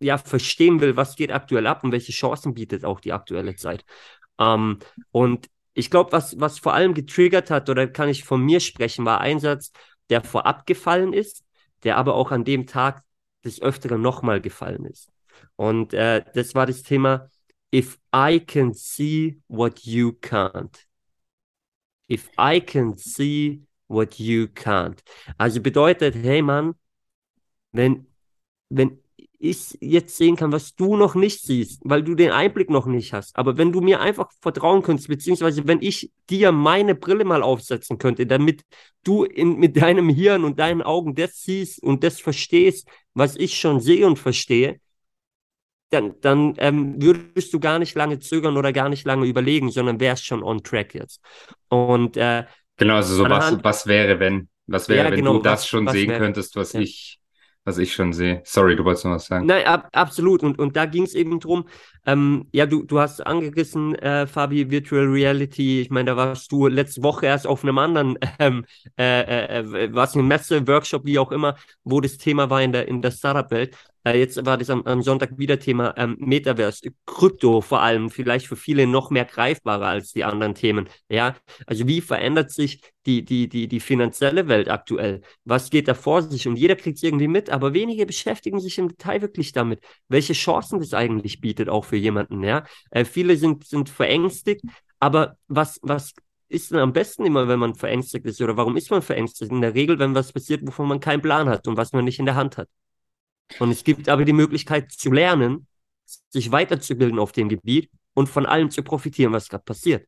ja, 0.00 0.18
verstehen 0.18 0.80
will, 0.80 0.96
was 0.96 1.16
geht 1.16 1.32
aktuell 1.32 1.66
ab 1.66 1.82
und 1.82 1.92
welche 1.92 2.12
Chancen 2.12 2.54
bietet 2.54 2.84
auch 2.84 3.00
die 3.00 3.12
aktuelle 3.12 3.56
Zeit. 3.56 3.84
Ähm, 4.38 4.78
und 5.10 5.48
ich 5.78 5.90
glaube, 5.90 6.10
was, 6.10 6.40
was 6.40 6.58
vor 6.58 6.74
allem 6.74 6.92
getriggert 6.92 7.50
hat, 7.52 7.70
oder 7.70 7.86
kann 7.86 8.08
ich 8.08 8.24
von 8.24 8.42
mir 8.42 8.58
sprechen, 8.58 9.04
war 9.04 9.20
ein 9.20 9.38
Satz, 9.38 9.70
der 10.10 10.24
vorab 10.24 10.66
gefallen 10.66 11.12
ist, 11.12 11.44
der 11.84 11.96
aber 11.96 12.14
auch 12.14 12.32
an 12.32 12.44
dem 12.44 12.66
Tag 12.66 13.04
des 13.44 13.62
Öfteren 13.62 14.02
nochmal 14.02 14.40
gefallen 14.40 14.84
ist. 14.86 15.12
Und 15.54 15.94
äh, 15.94 16.24
das 16.34 16.56
war 16.56 16.66
das 16.66 16.82
Thema, 16.82 17.28
if 17.72 17.96
I 18.12 18.40
can 18.40 18.74
see 18.74 19.40
what 19.46 19.80
you 19.84 20.18
can't. 20.20 20.84
If 22.10 22.28
I 22.36 22.60
can 22.60 22.96
see 22.98 23.62
what 23.86 24.18
you 24.18 24.48
can't. 24.48 24.98
Also 25.36 25.60
bedeutet, 25.60 26.16
hey 26.16 26.42
Mann, 26.42 26.74
wenn, 27.70 28.08
wenn 28.68 29.00
ich 29.38 29.78
jetzt 29.80 30.16
sehen 30.16 30.36
kann, 30.36 30.50
was 30.50 30.74
du 30.74 30.96
noch 30.96 31.14
nicht 31.14 31.42
siehst, 31.42 31.80
weil 31.84 32.02
du 32.02 32.14
den 32.14 32.32
Einblick 32.32 32.70
noch 32.70 32.86
nicht 32.86 33.12
hast. 33.12 33.36
Aber 33.36 33.56
wenn 33.56 33.72
du 33.72 33.80
mir 33.80 34.00
einfach 34.00 34.30
vertrauen 34.40 34.82
könntest, 34.82 35.08
beziehungsweise 35.08 35.66
wenn 35.66 35.80
ich 35.80 36.10
dir 36.28 36.50
meine 36.50 36.94
Brille 36.96 37.24
mal 37.24 37.42
aufsetzen 37.42 37.98
könnte, 37.98 38.26
damit 38.26 38.62
du 39.04 39.24
in, 39.24 39.56
mit 39.58 39.80
deinem 39.80 40.08
Hirn 40.08 40.44
und 40.44 40.58
deinen 40.58 40.82
Augen 40.82 41.14
das 41.14 41.42
siehst 41.42 41.82
und 41.82 42.02
das 42.02 42.20
verstehst, 42.20 42.88
was 43.14 43.36
ich 43.36 43.58
schon 43.58 43.80
sehe 43.80 44.06
und 44.06 44.18
verstehe, 44.18 44.80
dann, 45.90 46.14
dann 46.20 46.54
ähm, 46.58 47.00
würdest 47.00 47.54
du 47.54 47.60
gar 47.60 47.78
nicht 47.78 47.94
lange 47.94 48.18
zögern 48.18 48.56
oder 48.56 48.72
gar 48.72 48.88
nicht 48.88 49.06
lange 49.06 49.26
überlegen, 49.26 49.70
sondern 49.70 50.00
wärst 50.00 50.26
schon 50.26 50.42
on 50.42 50.62
track 50.62 50.94
jetzt. 50.94 51.20
Und 51.68 52.16
äh, 52.16 52.44
genau, 52.76 52.96
also 52.96 53.14
so 53.14 53.24
was, 53.28 53.56
was 53.62 53.86
wäre, 53.86 54.18
wenn, 54.18 54.48
was 54.66 54.88
wäre, 54.88 55.04
ja, 55.04 55.10
wenn 55.10 55.20
genau, 55.20 55.34
du 55.34 55.42
das 55.42 55.60
was, 55.60 55.68
schon 55.68 55.86
was 55.86 55.92
sehen 55.92 56.10
wäre, 56.10 56.18
könntest, 56.18 56.56
was 56.56 56.72
ja. 56.72 56.80
ich 56.80 57.17
was 57.68 57.78
ich 57.78 57.92
schon 57.92 58.14
sehe. 58.14 58.40
Sorry, 58.44 58.74
du 58.76 58.84
wolltest 58.84 59.04
noch 59.04 59.12
was 59.12 59.26
sagen. 59.26 59.46
Nein, 59.46 59.66
ab, 59.66 59.88
absolut. 59.92 60.42
Und, 60.42 60.58
und 60.58 60.74
da 60.74 60.86
ging 60.86 61.02
es 61.02 61.14
eben 61.14 61.38
drum, 61.38 61.68
ähm, 62.06 62.46
ja, 62.50 62.64
du, 62.64 62.82
du 62.82 62.98
hast 62.98 63.24
angerissen, 63.26 63.94
äh, 63.96 64.26
Fabi, 64.26 64.70
Virtual 64.70 65.04
Reality. 65.04 65.82
Ich 65.82 65.90
meine, 65.90 66.10
da 66.10 66.16
warst 66.16 66.50
du 66.50 66.66
letzte 66.66 67.02
Woche 67.02 67.26
erst 67.26 67.46
auf 67.46 67.62
einem 67.62 67.76
anderen, 67.76 68.18
ähm, 68.38 68.64
äh, 68.98 69.20
äh, 69.20 69.84
äh 69.84 69.94
was 69.94 70.14
eine 70.14 70.22
Messe, 70.22 70.66
Workshop, 70.66 71.04
wie 71.04 71.18
auch 71.18 71.30
immer, 71.30 71.56
wo 71.84 72.00
das 72.00 72.16
Thema 72.16 72.48
war 72.48 72.62
in 72.62 72.72
der, 72.72 72.88
in 72.88 73.02
der 73.02 73.10
Startup-Welt. 73.10 73.76
Äh, 74.04 74.18
jetzt 74.18 74.44
war 74.44 74.56
das 74.56 74.70
am, 74.70 74.82
am, 74.84 75.02
Sonntag 75.02 75.38
wieder 75.38 75.58
Thema 75.58 75.94
ähm, 75.96 76.16
Metaverse, 76.18 76.90
Krypto 77.06 77.60
vor 77.60 77.80
allem, 77.80 78.10
vielleicht 78.10 78.46
für 78.46 78.56
viele 78.56 78.86
noch 78.86 79.10
mehr 79.10 79.24
greifbarer 79.24 79.86
als 79.86 80.12
die 80.12 80.24
anderen 80.24 80.54
Themen. 80.54 80.88
Ja, 81.08 81.36
also 81.66 81.86
wie 81.86 82.00
verändert 82.00 82.50
sich 82.50 82.80
die, 83.06 83.24
die, 83.24 83.48
die, 83.48 83.68
die 83.68 83.80
finanzielle 83.80 84.48
Welt 84.48 84.68
aktuell? 84.68 85.22
Was 85.44 85.70
geht 85.70 85.88
da 85.88 85.94
vor 85.94 86.22
sich? 86.22 86.46
Und 86.48 86.56
jeder 86.56 86.76
kriegt 86.76 86.98
es 86.98 87.02
irgendwie 87.02 87.28
mit, 87.28 87.50
aber 87.50 87.74
wenige 87.74 88.06
beschäftigen 88.06 88.60
sich 88.60 88.78
im 88.78 88.88
Detail 88.88 89.22
wirklich 89.22 89.52
damit, 89.52 89.80
welche 90.08 90.32
Chancen 90.32 90.80
das 90.80 90.94
eigentlich 90.94 91.40
bietet, 91.40 91.68
auch 91.68 91.84
für 91.84 91.96
jemanden. 91.96 92.42
Ja, 92.42 92.64
äh, 92.90 93.04
viele 93.04 93.36
sind, 93.36 93.66
sind 93.66 93.88
verängstigt, 93.88 94.62
aber 95.00 95.36
was, 95.48 95.78
was 95.82 96.12
ist 96.48 96.70
denn 96.70 96.78
am 96.78 96.92
besten 96.92 97.26
immer, 97.26 97.48
wenn 97.48 97.58
man 97.58 97.74
verängstigt 97.74 98.24
ist? 98.26 98.40
Oder 98.40 98.56
warum 98.56 98.76
ist 98.76 98.90
man 98.90 99.02
verängstigt? 99.02 99.52
In 99.52 99.60
der 99.60 99.74
Regel, 99.74 99.98
wenn 99.98 100.14
was 100.14 100.32
passiert, 100.32 100.66
wovon 100.66 100.88
man 100.88 101.00
keinen 101.00 101.22
Plan 101.22 101.48
hat 101.48 101.68
und 101.68 101.76
was 101.76 101.92
man 101.92 102.04
nicht 102.04 102.18
in 102.18 102.26
der 102.26 102.36
Hand 102.36 102.56
hat. 102.56 102.68
Und 103.58 103.70
es 103.70 103.84
gibt 103.84 104.08
aber 104.08 104.24
die 104.24 104.32
Möglichkeit 104.32 104.92
zu 104.92 105.10
lernen, 105.10 105.66
sich 106.30 106.50
weiterzubilden 106.52 107.18
auf 107.18 107.32
dem 107.32 107.48
Gebiet 107.48 107.90
und 108.14 108.28
von 108.28 108.46
allem 108.46 108.70
zu 108.70 108.82
profitieren, 108.82 109.32
was 109.32 109.48
gerade 109.48 109.64
passiert. 109.64 110.06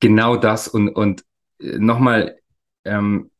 Genau 0.00 0.36
das 0.36 0.68
und, 0.68 0.90
und 0.90 1.24
äh, 1.60 1.78
nochmal, 1.78 2.38
ähm, 2.84 3.30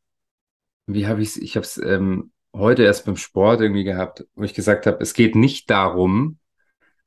wie 0.86 1.06
habe 1.06 1.22
ich 1.22 1.28
es, 1.30 1.36
ich 1.36 1.56
habe 1.56 1.64
es 1.64 1.76
ähm, 1.78 2.32
heute 2.54 2.82
erst 2.82 3.04
beim 3.06 3.16
Sport 3.16 3.60
irgendwie 3.60 3.84
gehabt, 3.84 4.26
wo 4.34 4.44
ich 4.44 4.54
gesagt 4.54 4.86
habe, 4.86 5.02
es 5.02 5.14
geht 5.14 5.34
nicht 5.34 5.70
darum, 5.70 6.38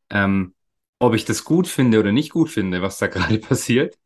ähm, 0.10 0.53
ob 1.00 1.15
ich 1.15 1.25
das 1.25 1.43
gut 1.43 1.67
finde 1.67 2.00
oder 2.00 2.12
nicht 2.12 2.32
gut 2.32 2.50
finde, 2.50 2.82
was 2.82 2.98
da 2.98 3.08
gerade 3.10 3.39
passiert. 3.39 3.98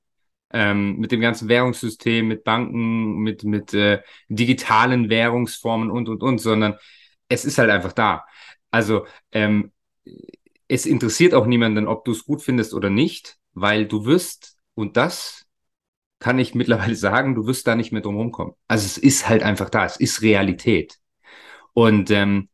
Ähm, 0.52 0.98
mit 0.98 1.12
dem 1.12 1.20
ganzen 1.20 1.50
Währungssystem, 1.50 2.28
mit 2.28 2.44
Banken, 2.44 3.18
mit, 3.18 3.44
mit 3.44 3.74
äh, 3.74 4.02
digitalen 4.30 5.10
Währungsformen 5.10 5.92
und, 5.92 6.08
und, 6.08 6.24
und, 6.24 6.40
sondern 6.40 6.78
es 7.28 7.44
ist 7.44 7.58
halt 7.58 7.70
einfach 7.70 7.92
da. 7.92 8.26
Also 8.72 9.06
ähm, 9.32 9.72
es 10.68 10.86
interessiert 10.86 11.34
auch 11.34 11.46
niemanden, 11.46 11.88
ob 11.88 12.06
du 12.06 12.12
es 12.12 12.26
gut 12.26 12.42
findest 12.42 12.74
oder 12.74 12.90
nicht, 12.90 13.38
weil 13.54 13.88
du 13.88 14.06
wirst, 14.06 14.58
und 14.76 14.98
das 14.98 15.46
kann 16.20 16.40
ich 16.40 16.56
mittlerweile 16.56 16.96
sagen, 16.96 17.36
du 17.36 17.46
wirst 17.48 17.68
da 17.68 17.76
nicht 17.76 17.92
mehr 17.92 18.02
drum 18.02 18.18
rumkommen. 18.18 18.54
Also 18.68 18.86
es 18.86 18.98
ist 18.98 19.30
halt 19.30 19.44
einfach 19.44 19.70
da, 19.70 19.86
es 19.86 19.98
ist 19.98 20.22
Realität. 20.22 20.98
Und 21.74 22.10
ähm, 22.12 22.50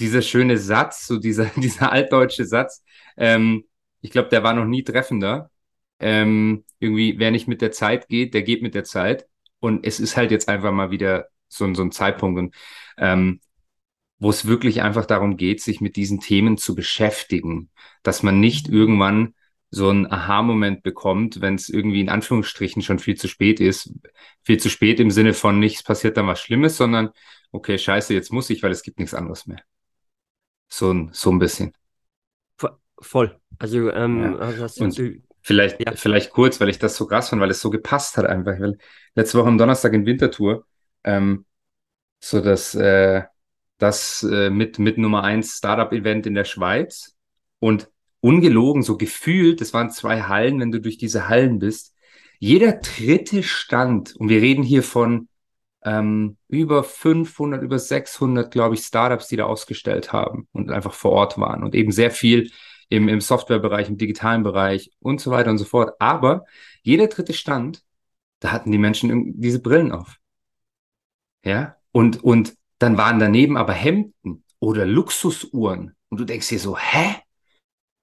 dieser 0.00 0.22
schöne 0.22 0.58
Satz, 0.58 1.06
so 1.06 1.18
dieser, 1.18 1.46
dieser 1.56 1.92
altdeutsche 1.92 2.44
Satz, 2.44 2.84
ähm, 3.16 3.64
ich 4.00 4.10
glaube, 4.10 4.28
der 4.28 4.42
war 4.42 4.54
noch 4.54 4.64
nie 4.64 4.84
treffender. 4.84 5.50
Ähm, 6.00 6.64
irgendwie, 6.78 7.18
wer 7.18 7.30
nicht 7.30 7.48
mit 7.48 7.60
der 7.60 7.72
Zeit 7.72 8.08
geht, 8.08 8.34
der 8.34 8.42
geht 8.42 8.62
mit 8.62 8.74
der 8.74 8.84
Zeit. 8.84 9.26
Und 9.60 9.86
es 9.86 10.00
ist 10.00 10.16
halt 10.16 10.30
jetzt 10.30 10.48
einfach 10.48 10.72
mal 10.72 10.90
wieder 10.90 11.28
so, 11.48 11.72
so 11.74 11.82
ein 11.82 11.92
Zeitpunkt. 11.92 12.38
Und 12.38 12.54
ähm, 12.96 13.40
wo 14.18 14.30
es 14.30 14.46
wirklich 14.46 14.82
einfach 14.82 15.06
darum 15.06 15.36
geht, 15.36 15.62
sich 15.62 15.80
mit 15.80 15.96
diesen 15.96 16.20
Themen 16.20 16.56
zu 16.56 16.74
beschäftigen, 16.74 17.70
dass 18.02 18.22
man 18.22 18.40
nicht 18.40 18.68
irgendwann 18.68 19.34
so 19.70 19.90
einen 19.90 20.10
Aha-Moment 20.10 20.82
bekommt, 20.82 21.40
wenn 21.40 21.54
es 21.54 21.68
irgendwie 21.68 22.00
in 22.00 22.08
Anführungsstrichen 22.08 22.82
schon 22.82 22.98
viel 22.98 23.16
zu 23.16 23.28
spät 23.28 23.60
ist. 23.60 23.92
Viel 24.42 24.58
zu 24.58 24.70
spät 24.70 24.98
im 24.98 25.10
Sinne 25.10 25.34
von 25.34 25.58
nichts 25.58 25.82
passiert 25.82 26.16
dann 26.16 26.26
was 26.26 26.40
Schlimmes, 26.40 26.76
sondern 26.76 27.10
okay, 27.52 27.78
scheiße, 27.78 28.14
jetzt 28.14 28.32
muss 28.32 28.50
ich, 28.50 28.62
weil 28.62 28.72
es 28.72 28.82
gibt 28.82 28.98
nichts 28.98 29.14
anderes 29.14 29.46
mehr. 29.46 29.60
So 30.68 30.92
ein, 30.92 31.10
so 31.12 31.30
ein 31.30 31.38
bisschen. 31.38 31.72
Voll. 33.00 33.38
Also, 33.58 33.90
ähm, 33.92 34.22
ja. 34.22 34.36
also 34.38 34.84
Und 34.84 34.98
du, 34.98 35.22
vielleicht, 35.48 35.80
ja. 35.80 35.96
vielleicht 35.96 36.30
kurz, 36.30 36.60
weil 36.60 36.68
ich 36.68 36.78
das 36.78 36.94
so 36.94 37.06
krass 37.06 37.30
fand, 37.30 37.40
weil 37.40 37.50
es 37.50 37.60
so 37.60 37.70
gepasst 37.70 38.18
hat 38.18 38.26
einfach. 38.26 38.60
Weil 38.60 38.76
letzte 39.14 39.38
Woche 39.38 39.48
am 39.48 39.56
Donnerstag 39.56 39.94
in 39.94 40.04
Wintertour, 40.04 40.66
ähm, 41.04 41.46
so 42.20 42.40
dass 42.40 42.74
äh, 42.74 43.22
das 43.78 44.22
äh, 44.30 44.50
mit, 44.50 44.78
mit 44.78 44.98
Nummer 44.98 45.24
eins 45.24 45.56
Startup-Event 45.56 46.26
in 46.26 46.34
der 46.34 46.44
Schweiz 46.44 47.16
und 47.60 47.90
ungelogen, 48.20 48.82
so 48.82 48.98
gefühlt, 48.98 49.62
das 49.62 49.72
waren 49.72 49.90
zwei 49.90 50.22
Hallen, 50.22 50.60
wenn 50.60 50.70
du 50.70 50.80
durch 50.80 50.98
diese 50.98 51.28
Hallen 51.28 51.58
bist, 51.58 51.94
jeder 52.38 52.72
dritte 52.72 53.42
Stand, 53.42 54.14
und 54.16 54.28
wir 54.28 54.42
reden 54.42 54.62
hier 54.62 54.82
von 54.82 55.28
ähm, 55.82 56.36
über 56.48 56.84
500, 56.84 57.62
über 57.62 57.78
600, 57.78 58.50
glaube 58.50 58.74
ich, 58.74 58.82
Startups, 58.82 59.28
die 59.28 59.36
da 59.36 59.44
ausgestellt 59.44 60.12
haben 60.12 60.46
und 60.52 60.70
einfach 60.70 60.92
vor 60.92 61.12
Ort 61.12 61.38
waren 61.38 61.62
und 61.64 61.74
eben 61.74 61.90
sehr 61.90 62.10
viel 62.10 62.50
im, 62.88 63.08
im 63.08 63.20
Softwarebereich, 63.20 63.88
im 63.88 63.98
digitalen 63.98 64.42
Bereich 64.42 64.90
und 65.00 65.20
so 65.20 65.30
weiter 65.30 65.50
und 65.50 65.58
so 65.58 65.64
fort. 65.64 65.94
Aber 65.98 66.44
jeder 66.82 67.06
dritte 67.08 67.34
Stand, 67.34 67.82
da 68.40 68.52
hatten 68.52 68.72
die 68.72 68.78
Menschen 68.78 69.40
diese 69.40 69.60
Brillen 69.60 69.92
auf. 69.92 70.16
Ja, 71.44 71.76
und, 71.92 72.22
und 72.22 72.54
dann 72.78 72.96
waren 72.96 73.18
daneben 73.18 73.56
aber 73.56 73.72
Hemden 73.72 74.44
oder 74.58 74.86
Luxusuhren. 74.86 75.94
Und 76.08 76.20
du 76.20 76.24
denkst 76.24 76.48
dir 76.48 76.58
so, 76.58 76.76
hä? 76.76 77.16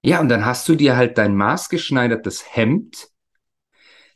Ja, 0.02 0.20
und 0.20 0.28
dann 0.28 0.44
hast 0.44 0.68
du 0.68 0.74
dir 0.74 0.96
halt 0.96 1.18
dein 1.18 1.34
maßgeschneidertes 1.34 2.54
Hemd 2.54 3.08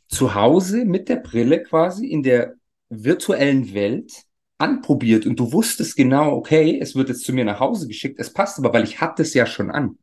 zu 0.07 0.35
Hause 0.35 0.85
mit 0.85 1.09
der 1.09 1.17
Brille 1.17 1.63
quasi 1.63 2.07
in 2.07 2.23
der 2.23 2.55
virtuellen 2.89 3.73
Welt 3.73 4.25
anprobiert 4.57 5.25
und 5.25 5.39
du 5.39 5.51
wusstest 5.51 5.95
genau, 5.95 6.33
okay, 6.33 6.79
es 6.79 6.95
wird 6.95 7.09
jetzt 7.09 7.23
zu 7.25 7.33
mir 7.33 7.45
nach 7.45 7.59
Hause 7.59 7.87
geschickt, 7.87 8.19
es 8.19 8.31
passt 8.31 8.59
aber, 8.59 8.73
weil 8.73 8.83
ich 8.83 9.01
hatte 9.01 9.23
es 9.23 9.33
ja 9.33 9.45
schon 9.45 9.71
an. 9.71 9.97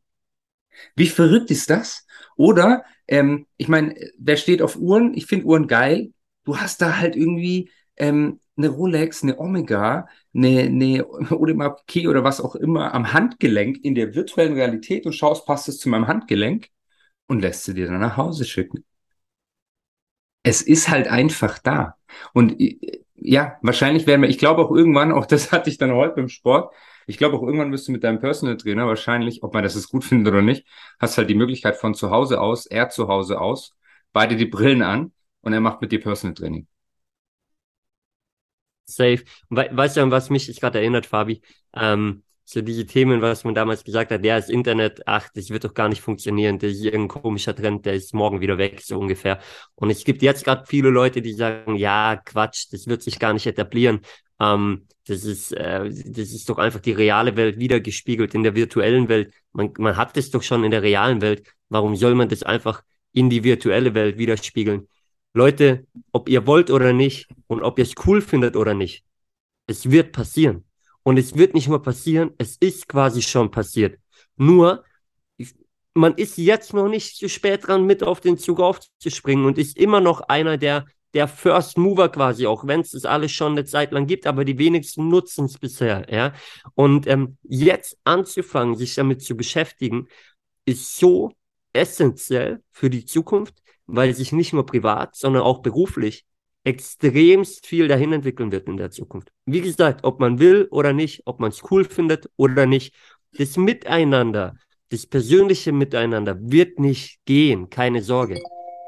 Wie 0.95 1.07
verrückt 1.07 1.51
ist 1.51 1.69
das? 1.69 2.05
Oder, 2.35 2.83
ähm, 3.07 3.47
ich 3.57 3.67
meine, 3.67 3.95
wer 4.17 4.37
steht 4.37 4.61
auf 4.61 4.75
Uhren? 4.77 5.13
Ich 5.13 5.25
finde 5.25 5.45
Uhren 5.45 5.67
geil. 5.67 6.13
Du 6.45 6.57
hast 6.57 6.81
da 6.81 6.97
halt 6.97 7.15
irgendwie 7.15 7.69
ähm, 7.97 8.39
eine 8.57 8.69
Rolex, 8.69 9.23
eine 9.23 9.39
Omega, 9.39 10.07
eine, 10.33 10.61
eine 10.61 11.05
Audemars 11.31 11.83
Key 11.87 12.07
oder 12.07 12.23
was 12.23 12.41
auch 12.41 12.55
immer 12.55 12.93
am 12.93 13.13
Handgelenk 13.13 13.83
in 13.83 13.95
der 13.95 14.15
virtuellen 14.15 14.53
Realität 14.53 15.05
und 15.05 15.13
schaust, 15.13 15.45
passt 15.45 15.69
es 15.69 15.79
zu 15.79 15.89
meinem 15.89 16.07
Handgelenk 16.07 16.69
und 17.27 17.41
lässt 17.41 17.65
sie 17.65 17.73
dir 17.73 17.87
dann 17.87 17.99
nach 17.99 18.17
Hause 18.17 18.45
schicken. 18.45 18.83
Es 20.43 20.61
ist 20.61 20.89
halt 20.89 21.07
einfach 21.07 21.59
da. 21.59 21.95
Und 22.33 22.59
äh, 22.59 23.03
ja, 23.15 23.57
wahrscheinlich 23.61 24.07
werden 24.07 24.21
wir, 24.21 24.29
ich 24.29 24.37
glaube 24.39 24.63
auch 24.63 24.71
irgendwann, 24.71 25.11
auch 25.11 25.25
das 25.25 25.51
hatte 25.51 25.69
ich 25.69 25.77
dann 25.77 25.93
heute 25.93 26.19
im 26.21 26.29
Sport, 26.29 26.73
ich 27.09 27.17
glaube 27.17 27.37
auch 27.37 27.41
irgendwann 27.43 27.71
wirst 27.71 27.87
du 27.87 27.91
mit 27.91 28.03
deinem 28.03 28.19
Personal 28.19 28.55
Trainer 28.57 28.85
wahrscheinlich, 28.85 29.41
ob 29.41 29.53
man 29.53 29.63
das 29.63 29.75
jetzt 29.75 29.89
gut 29.89 30.03
findet 30.05 30.31
oder 30.31 30.43
nicht, 30.43 30.65
hast 30.99 31.17
halt 31.17 31.29
die 31.29 31.35
Möglichkeit 31.35 31.75
von 31.75 31.95
zu 31.95 32.11
Hause 32.11 32.39
aus, 32.39 32.67
er 32.67 32.89
zu 32.89 33.07
Hause 33.07 33.41
aus, 33.41 33.75
beide 34.13 34.35
die 34.35 34.45
Brillen 34.45 34.83
an 34.83 35.11
und 35.41 35.53
er 35.53 35.59
macht 35.59 35.81
mit 35.81 35.91
dir 35.91 35.99
Personal 35.99 36.35
Training. 36.35 36.67
Safe. 38.85 39.23
We 39.49 39.69
weißt 39.71 39.97
du, 39.97 40.01
an 40.01 40.11
was 40.11 40.29
mich 40.29 40.59
gerade 40.59 40.79
erinnert, 40.79 41.05
Fabi? 41.07 41.41
Ähm, 41.75 42.23
so 42.45 42.61
diese 42.61 42.85
Themen, 42.85 43.21
was 43.21 43.43
man 43.43 43.53
damals 43.53 43.83
gesagt 43.83 44.11
hat, 44.11 44.25
ja, 44.25 44.35
das 44.35 44.49
Internet, 44.49 45.01
ach, 45.05 45.29
das 45.35 45.49
wird 45.51 45.63
doch 45.63 45.73
gar 45.75 45.89
nicht 45.89 46.01
funktionieren, 46.01 46.57
das 46.57 46.71
ist 46.71 46.83
irgendein 46.83 47.21
komischer 47.21 47.55
Trend, 47.55 47.85
der 47.85 47.93
ist 47.93 48.13
morgen 48.13 48.41
wieder 48.41 48.57
weg, 48.57 48.81
so 48.81 48.97
ungefähr. 48.99 49.39
Und 49.75 49.91
es 49.91 50.03
gibt 50.03 50.23
jetzt 50.23 50.45
gerade 50.45 50.65
viele 50.67 50.89
Leute, 50.89 51.21
die 51.21 51.33
sagen, 51.33 51.75
ja, 51.75 52.17
Quatsch, 52.17 52.67
das 52.71 52.87
wird 52.87 53.03
sich 53.03 53.19
gar 53.19 53.33
nicht 53.33 53.45
etablieren. 53.45 54.01
Ähm, 54.39 54.87
das 55.07 55.25
ist, 55.25 55.51
äh, 55.53 55.89
das 55.89 56.31
ist 56.31 56.49
doch 56.49 56.57
einfach 56.57 56.79
die 56.79 56.91
reale 56.91 57.35
Welt 57.35 57.59
wiedergespiegelt 57.59 58.33
in 58.35 58.43
der 58.43 58.55
virtuellen 58.55 59.09
Welt. 59.09 59.33
Man, 59.53 59.73
man 59.77 59.97
hat 59.97 60.15
das 60.15 60.29
doch 60.29 60.43
schon 60.43 60.63
in 60.63 60.71
der 60.71 60.83
realen 60.83 61.21
Welt. 61.21 61.47
Warum 61.69 61.95
soll 61.95 62.15
man 62.15 62.29
das 62.29 62.43
einfach 62.43 62.83
in 63.11 63.29
die 63.29 63.43
virtuelle 63.43 63.93
Welt 63.93 64.17
widerspiegeln? 64.17 64.87
Leute, 65.33 65.85
ob 66.11 66.29
ihr 66.29 66.45
wollt 66.47 66.71
oder 66.71 66.93
nicht 66.93 67.27
und 67.47 67.61
ob 67.61 67.79
ihr 67.79 67.83
es 67.83 67.93
cool 68.05 68.21
findet 68.21 68.55
oder 68.55 68.73
nicht, 68.73 69.03
es 69.67 69.89
wird 69.89 70.11
passieren. 70.11 70.65
Und 71.03 71.17
es 71.17 71.35
wird 71.35 71.53
nicht 71.53 71.67
nur 71.67 71.81
passieren, 71.81 72.31
es 72.37 72.57
ist 72.57 72.87
quasi 72.87 73.21
schon 73.21 73.51
passiert. 73.51 73.99
Nur, 74.37 74.83
man 75.93 76.13
ist 76.15 76.37
jetzt 76.37 76.73
noch 76.73 76.87
nicht 76.87 77.17
zu 77.17 77.29
spät 77.29 77.67
dran, 77.67 77.85
mit 77.85 78.03
auf 78.03 78.21
den 78.21 78.37
Zug 78.37 78.59
aufzuspringen 78.59 79.45
und 79.45 79.57
ist 79.57 79.77
immer 79.77 80.01
noch 80.01 80.21
einer 80.21 80.57
der, 80.57 80.85
der 81.13 81.27
First 81.27 81.77
Mover 81.77 82.09
quasi, 82.09 82.45
auch 82.45 82.67
wenn 82.67 82.81
es 82.81 82.91
das 82.91 83.05
alles 83.05 83.31
schon 83.31 83.53
eine 83.53 83.65
Zeit 83.65 83.91
lang 83.91 84.05
gibt, 84.05 84.27
aber 84.27 84.45
die 84.45 84.57
wenigsten 84.57 85.07
nutzen 85.07 85.45
es 85.45 85.57
bisher, 85.57 86.05
ja. 86.09 86.33
Und 86.75 87.07
ähm, 87.07 87.37
jetzt 87.43 87.97
anzufangen, 88.03 88.75
sich 88.75 88.95
damit 88.95 89.21
zu 89.23 89.35
beschäftigen, 89.35 90.07
ist 90.65 90.97
so 90.97 91.31
essentiell 91.73 92.61
für 92.71 92.89
die 92.89 93.05
Zukunft, 93.05 93.55
weil 93.87 94.13
sich 94.13 94.31
nicht 94.31 94.53
nur 94.53 94.65
privat, 94.65 95.15
sondern 95.15 95.43
auch 95.43 95.61
beruflich 95.61 96.25
extremst 96.63 97.65
viel 97.65 97.87
dahin 97.87 98.13
entwickeln 98.13 98.51
wird 98.51 98.67
in 98.67 98.77
der 98.77 98.91
Zukunft. 98.91 99.31
Wie 99.45 99.61
gesagt, 99.61 100.03
ob 100.03 100.19
man 100.19 100.39
will 100.39 100.67
oder 100.71 100.93
nicht, 100.93 101.23
ob 101.25 101.39
man 101.39 101.49
es 101.49 101.63
cool 101.71 101.85
findet 101.85 102.29
oder 102.35 102.65
nicht, 102.65 102.93
das 103.37 103.57
Miteinander, 103.57 104.55
das 104.89 105.07
persönliche 105.07 105.71
Miteinander 105.71 106.37
wird 106.39 106.79
nicht 106.79 107.19
gehen, 107.25 107.69
keine 107.69 108.01
Sorge. 108.01 108.41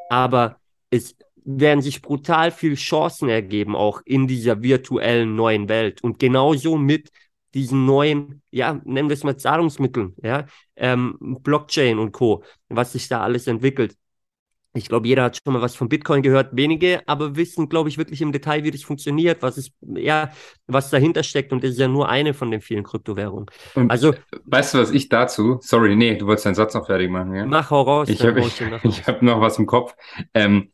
Aber 0.10 0.60
es 0.90 1.16
werden 1.44 1.82
sich 1.82 2.02
brutal 2.02 2.52
viel 2.52 2.76
Chancen 2.76 3.30
ergeben, 3.30 3.76
auch 3.76 4.02
in 4.06 4.28
dieser 4.28 4.62
virtuellen 4.62 5.36
neuen 5.36 5.70
Welt. 5.70 6.04
Und 6.04 6.20
genauso 6.20 6.78
mit 6.78 7.10
diesen 7.54 7.86
neuen, 7.86 8.42
ja, 8.52 8.80
nennen 8.86 9.10
wir 9.10 9.14
es 9.14 9.24
mal 9.24 9.38
Zahlungsmitteln, 9.38 10.16
ja, 10.24 10.46
ähm, 10.76 11.18
Blockchain 11.20 12.00
und 12.00 12.12
Co., 12.12 12.44
was 12.70 12.94
sich 12.94 13.08
da 13.08 13.22
alles 13.22 13.48
entwickelt. 13.48 13.96
Ich 14.74 14.88
glaube, 14.88 15.06
jeder 15.06 15.24
hat 15.24 15.38
schon 15.44 15.54
mal 15.54 15.62
was 15.62 15.76
von 15.76 15.90
Bitcoin 15.90 16.22
gehört, 16.22 16.56
wenige, 16.56 17.02
aber 17.06 17.36
wissen, 17.36 17.68
glaube 17.68 17.90
ich, 17.90 17.98
wirklich 17.98 18.22
im 18.22 18.32
Detail, 18.32 18.64
wie 18.64 18.72
das 18.72 18.84
funktioniert, 18.84 19.42
was 19.42 19.58
ist, 19.58 19.74
ja, 19.82 20.32
was 20.66 20.90
dahinter 20.90 21.24
steckt. 21.24 21.52
Und 21.52 21.62
das 21.62 21.72
ist 21.72 21.80
ja 21.80 21.90
nur 21.90 22.08
eine 22.08 22.34
von 22.34 22.52
den 22.52 22.62
vielen 22.62 22.84
Kryptowährungen. 22.84 23.48
Und 23.76 23.92
also, 23.92 24.14
weißt 24.46 24.74
du, 24.74 24.78
was 24.78 24.92
ich 24.92 25.10
dazu, 25.10 25.60
sorry, 25.62 25.98
nee, 25.98 26.16
du 26.16 26.26
wolltest 26.26 26.46
deinen 26.46 26.56
Satz 26.56 26.74
noch 26.74 26.86
fertig 26.86 27.10
machen, 27.10 27.36
ja? 27.36 27.46
Mach 27.46 27.70
hau 27.70 27.82
raus. 27.82 28.08
Ich 28.08 28.24
habe 28.24 28.42
hab 29.08 29.22
noch 29.22 29.42
was 29.42 29.60
im 29.60 29.66
Kopf. 29.66 29.94
Ähm, 30.34 30.72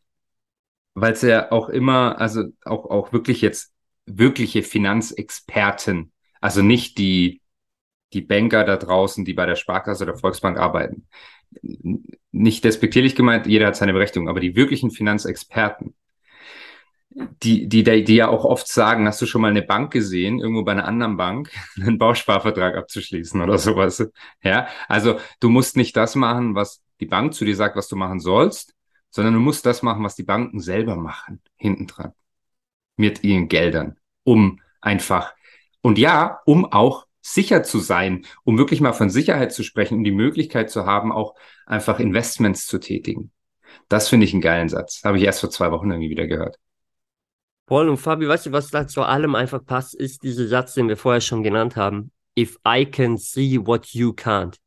Weil 1.00 1.13
es 1.13 1.22
ja 1.22 1.51
auch 1.51 1.70
immer, 1.70 2.20
also 2.20 2.46
auch, 2.66 2.86
auch 2.86 3.13
wirklich 3.13 3.42
jetzt 3.42 3.72
wirkliche 4.08 4.63
Finanzexperten, 4.63 6.12
also 6.42 6.63
nicht 6.63 6.98
die, 6.98 7.44
die 8.13 8.22
Banker 8.22 8.63
da 8.63 8.77
draußen, 8.77 9.24
die 9.24 9.36
bei 9.36 9.46
der 9.46 9.56
Sparkasse 9.56 10.06
oder 10.06 10.18
Volksbank 10.18 10.58
arbeiten, 10.58 11.08
nicht 12.32 12.63
despektierlich 12.63 13.16
gemeint, 13.16 13.46
jeder 13.46 13.68
hat 13.68 13.75
seine 13.75 13.94
Berechtigung, 13.94 14.27
aber 14.27 14.39
die 14.39 14.56
wirklichen 14.56 14.89
Finanzexperten, 14.89 15.94
die, 17.44 17.70
die, 17.70 17.84
die 17.84 18.16
ja 18.16 18.30
auch 18.30 18.44
oft 18.44 18.68
sagen, 18.68 19.06
hast 19.06 19.22
du 19.22 19.27
schon 19.27 19.42
mal 19.42 19.51
eine 19.51 19.62
Bank 19.62 19.94
gesehen, 19.94 20.39
irgendwo 20.39 20.63
bei 20.63 20.72
einer 20.72 20.88
anderen 20.88 21.16
Bank, 21.16 21.51
einen 21.80 22.00
Bausparvertrag 22.00 22.75
abzuschließen 22.75 23.39
oder 23.39 23.60
sowas. 23.60 24.04
Ja, 24.42 24.68
also 24.88 25.20
du 25.42 25.50
musst 25.50 25.77
nicht 25.77 25.96
das 25.96 26.16
machen, 26.16 26.56
was 26.56 26.82
die 27.01 27.06
Bank 27.06 27.36
zu 27.36 27.46
dir 27.46 27.56
sagt, 27.56 27.75
was 27.75 27.88
du 27.88 27.96
machen 27.96 28.20
sollst, 28.20 28.74
sondern 29.18 29.34
du 29.34 29.40
musst 29.40 29.66
das 29.66 29.82
machen, 29.82 30.04
was 30.04 30.14
die 30.14 30.22
Banken 30.22 30.60
selber 30.60 30.96
machen, 30.96 31.42
hinten 31.56 31.88
dran. 31.88 32.14
Mit 32.98 33.24
ihren 33.24 33.48
Geldern, 33.48 33.98
um 34.24 34.60
einfach, 34.80 35.34
und 35.82 35.98
ja, 35.98 36.40
um 36.46 36.72
auch 36.72 37.08
sicher 37.20 37.64
zu 37.64 37.80
sein, 37.80 38.28
um 38.44 38.60
wirklich 38.60 38.80
mal 38.80 38.94
von 38.94 39.10
Sicherheit 39.10 39.52
zu 39.54 39.64
sprechen, 39.64 39.96
um 39.96 40.04
die 40.04 40.12
Möglichkeit 40.12 40.70
zu 40.70 40.86
haben, 40.86 41.12
auch 41.12 41.34
einfach 41.66 42.00
Investments 42.00 42.68
zu 42.68 42.78
tätigen. 42.78 43.32
Das 43.90 44.08
finde 44.08 44.28
ich 44.28 44.34
einen 44.34 44.42
geilen 44.42 44.70
Satz. 44.70 45.02
Habe 45.04 45.18
ich 45.18 45.24
erst 45.24 45.40
vor 45.40 45.50
zwei 45.50 45.72
Wochen 45.72 45.90
irgendwie 45.90 46.12
wieder 46.12 46.28
gehört. 46.28 46.60
Paul 47.66 47.90
und 47.90 47.98
Fabi, 47.98 48.28
weißt 48.28 48.46
du, 48.46 48.52
was 48.52 48.70
da 48.70 48.86
zu 48.86 49.02
allem 49.02 49.34
einfach 49.34 49.66
passt, 49.66 49.96
ist 49.96 50.22
dieser 50.22 50.48
Satz, 50.48 50.76
den 50.76 50.90
wir 50.90 50.96
vorher 50.96 51.22
schon 51.22 51.42
genannt 51.42 51.76
haben. 51.76 52.12
If 52.38 52.60
I 52.68 52.86
can 52.86 53.18
see 53.18 53.58
what 53.60 53.88
you 53.88 54.12
can't. 54.12 54.58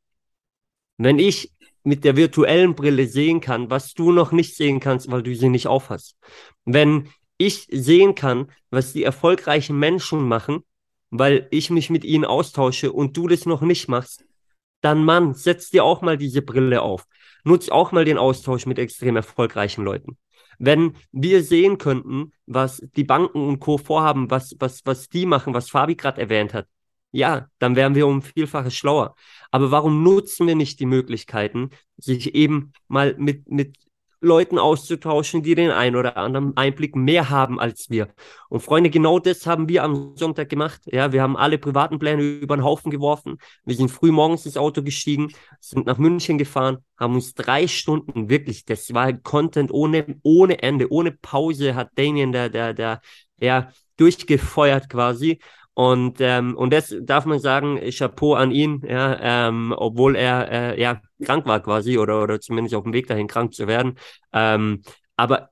Wenn 0.99 1.21
ich 1.21 1.53
mit 1.83 2.05
der 2.05 2.17
virtuellen 2.17 2.75
Brille 2.75 3.07
sehen 3.07 3.41
kann, 3.41 3.71
was 3.71 3.95
du 3.95 4.13
noch 4.13 4.33
nicht 4.33 4.57
sehen 4.57 4.81
kannst, 4.81 5.11
weil 5.11 5.23
du 5.23 5.35
sie 5.35 5.49
nicht 5.49 5.67
aufhast. 5.67 6.17
Wenn 6.65 7.09
ich 7.39 7.67
sehen 7.71 8.15
kann, 8.15 8.51
was 8.71 8.93
die 8.93 9.05
erfolgreichen 9.05 9.79
Menschen 9.79 10.27
machen, 10.29 10.65
weil 11.11 11.49
ich 11.51 11.71
mich 11.71 11.91
mit 11.91 12.05
ihnen 12.05 12.25
austausche 12.25 12.93
und 12.93 13.17
du 13.17 13.29
das 13.29 13.47
noch 13.47 13.63
nicht 13.63 13.89
machst, 13.89 14.25
dann 14.81 15.05
Mann, 15.05 15.35
setz 15.35 15.71
dir 15.71 15.85
auch 15.85 16.03
mal 16.03 16.17
diese 16.17 16.43
Brille 16.43 16.83
auf. 16.83 17.07
Nutz 17.45 17.69
auch 17.69 17.93
mal 17.93 18.05
den 18.05 18.19
Austausch 18.19 18.67
mit 18.67 18.79
extrem 18.79 19.17
erfolgreichen 19.17 19.85
Leuten. 19.85 20.19
Wenn 20.59 20.95
wir 21.11 21.43
sehen 21.43 21.79
könnten, 21.79 22.33
was 22.47 22.83
die 22.95 23.05
Banken 23.05 23.41
und 23.41 23.61
Co. 23.61 23.79
vorhaben, 23.79 24.31
was, 24.31 24.55
was, 24.59 24.83
was 24.85 25.09
die 25.09 25.25
machen, 25.25 25.55
was 25.55 25.71
Fabi 25.71 25.95
gerade 25.95 26.21
erwähnt 26.21 26.53
hat, 26.53 26.67
ja, 27.13 27.49
dann 27.59 27.77
wären 27.77 27.95
wir 27.95 28.07
um 28.07 28.23
Vielfaches 28.23 28.75
schlauer. 28.75 29.15
Aber 29.51 29.71
warum 29.71 30.03
nutzen 30.03 30.47
wir 30.47 30.55
nicht 30.55 30.81
die 30.81 30.87
Möglichkeiten, 30.87 31.71
sich 31.97 32.35
eben 32.35 32.73
mal 32.89 33.15
mit, 33.19 33.49
mit 33.51 33.77
Leuten 34.21 34.59
auszutauschen, 34.59 35.43
die 35.43 35.55
den 35.55 35.71
einen 35.71 35.97
oder 35.97 36.17
anderen 36.17 36.55
Einblick 36.57 36.95
mehr 36.95 37.31
haben 37.31 37.59
als 37.59 37.89
wir. 37.89 38.09
Und 38.51 38.61
Freunde, 38.61 38.91
genau 38.91 39.19
das 39.19 39.47
haben 39.47 39.69
wir 39.69 39.83
am 39.83 40.15
Sonntag 40.17 40.51
gemacht. 40.51 40.83
Ja, 40.87 41.13
wir 41.13 41.23
haben 41.23 41.37
alle 41.37 41.57
privaten 41.59 41.99
Pläne 41.99 42.23
über 42.23 42.57
den 42.57 42.65
Haufen 42.65 42.91
geworfen. 42.91 43.39
Wir 43.65 43.77
sind 43.77 43.91
früh 43.91 44.13
morgens 44.13 44.45
ins 44.45 44.59
Auto 44.59 44.83
gestiegen, 44.83 45.33
sind 45.61 45.87
nach 45.87 45.97
München 45.97 46.37
gefahren, 46.37 46.79
haben 46.99 47.15
uns 47.15 47.33
drei 47.33 47.67
Stunden 47.67 48.29
wirklich, 48.29 48.67
das 48.67 48.93
war 48.93 49.13
Content 49.15 49.71
ohne, 49.73 50.19
ohne 50.23 50.63
Ende, 50.63 50.93
ohne 50.93 51.13
Pause 51.13 51.75
hat 51.75 51.91
Damien 51.97 52.33
der, 52.33 52.51
der, 52.51 52.75
der, 52.75 53.01
ja, 53.41 53.73
durchgefeuert 53.97 54.91
quasi. 54.91 55.41
Und, 55.75 56.21
ähm, 56.21 56.57
und 56.57 56.73
das 56.73 56.95
darf 57.03 57.25
man 57.27 57.39
sagen, 57.39 57.81
Chapeau 57.91 58.35
an 58.35 58.51
ihn, 58.51 58.83
ja, 58.87 59.49
ähm, 59.49 59.73
obwohl 59.77 60.17
er 60.17 60.51
äh, 60.51 60.81
ja, 60.81 61.01
krank 61.23 61.47
war 61.47 61.61
quasi 61.61 61.97
oder, 61.99 62.23
oder 62.23 62.41
zumindest 62.41 62.75
auf 62.75 62.85
dem 62.85 62.93
Weg 62.93 63.07
dahin 63.07 63.29
krank 63.29 63.55
zu 63.55 63.67
werden. 63.67 63.97
Ähm, 64.33 64.83
aber 65.17 65.51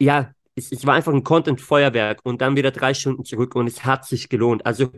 ja, 0.00 0.32
es, 0.54 0.72
es 0.72 0.86
war 0.86 0.94
einfach 0.94 1.12
ein 1.12 1.24
Content-Feuerwerk 1.24 2.20
und 2.24 2.40
dann 2.40 2.56
wieder 2.56 2.70
drei 2.70 2.94
Stunden 2.94 3.24
zurück 3.24 3.54
und 3.54 3.66
es 3.66 3.84
hat 3.84 4.06
sich 4.06 4.28
gelohnt. 4.28 4.64
Also, 4.66 4.90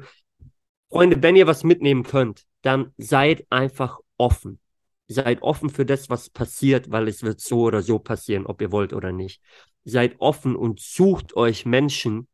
Freunde, 0.91 1.23
wenn 1.23 1.37
ihr 1.37 1.47
was 1.47 1.65
mitnehmen 1.65 2.03
könnt, 2.03 2.45
dann 2.63 2.93
seid 2.97 3.47
einfach 3.51 3.99
offen. 4.17 4.59
Seid 5.07 5.43
offen 5.43 5.71
für 5.71 5.87
das, 5.87 6.11
was 6.11 6.31
passiert, 6.31 6.91
weil 6.91 7.09
es 7.09 7.23
wird 7.23 7.41
so 7.41 7.63
oder 7.63 7.83
so 7.83 7.99
passieren, 7.99 8.47
ob 8.47 8.61
ihr 8.61 8.73
wollt 8.73 8.93
oder 8.93 9.13
nicht. 9.13 9.41
Seid 9.85 10.17
offen 10.19 10.55
und 10.55 10.81
sucht 10.81 11.35
euch 11.37 11.65
Menschen, 11.65 12.29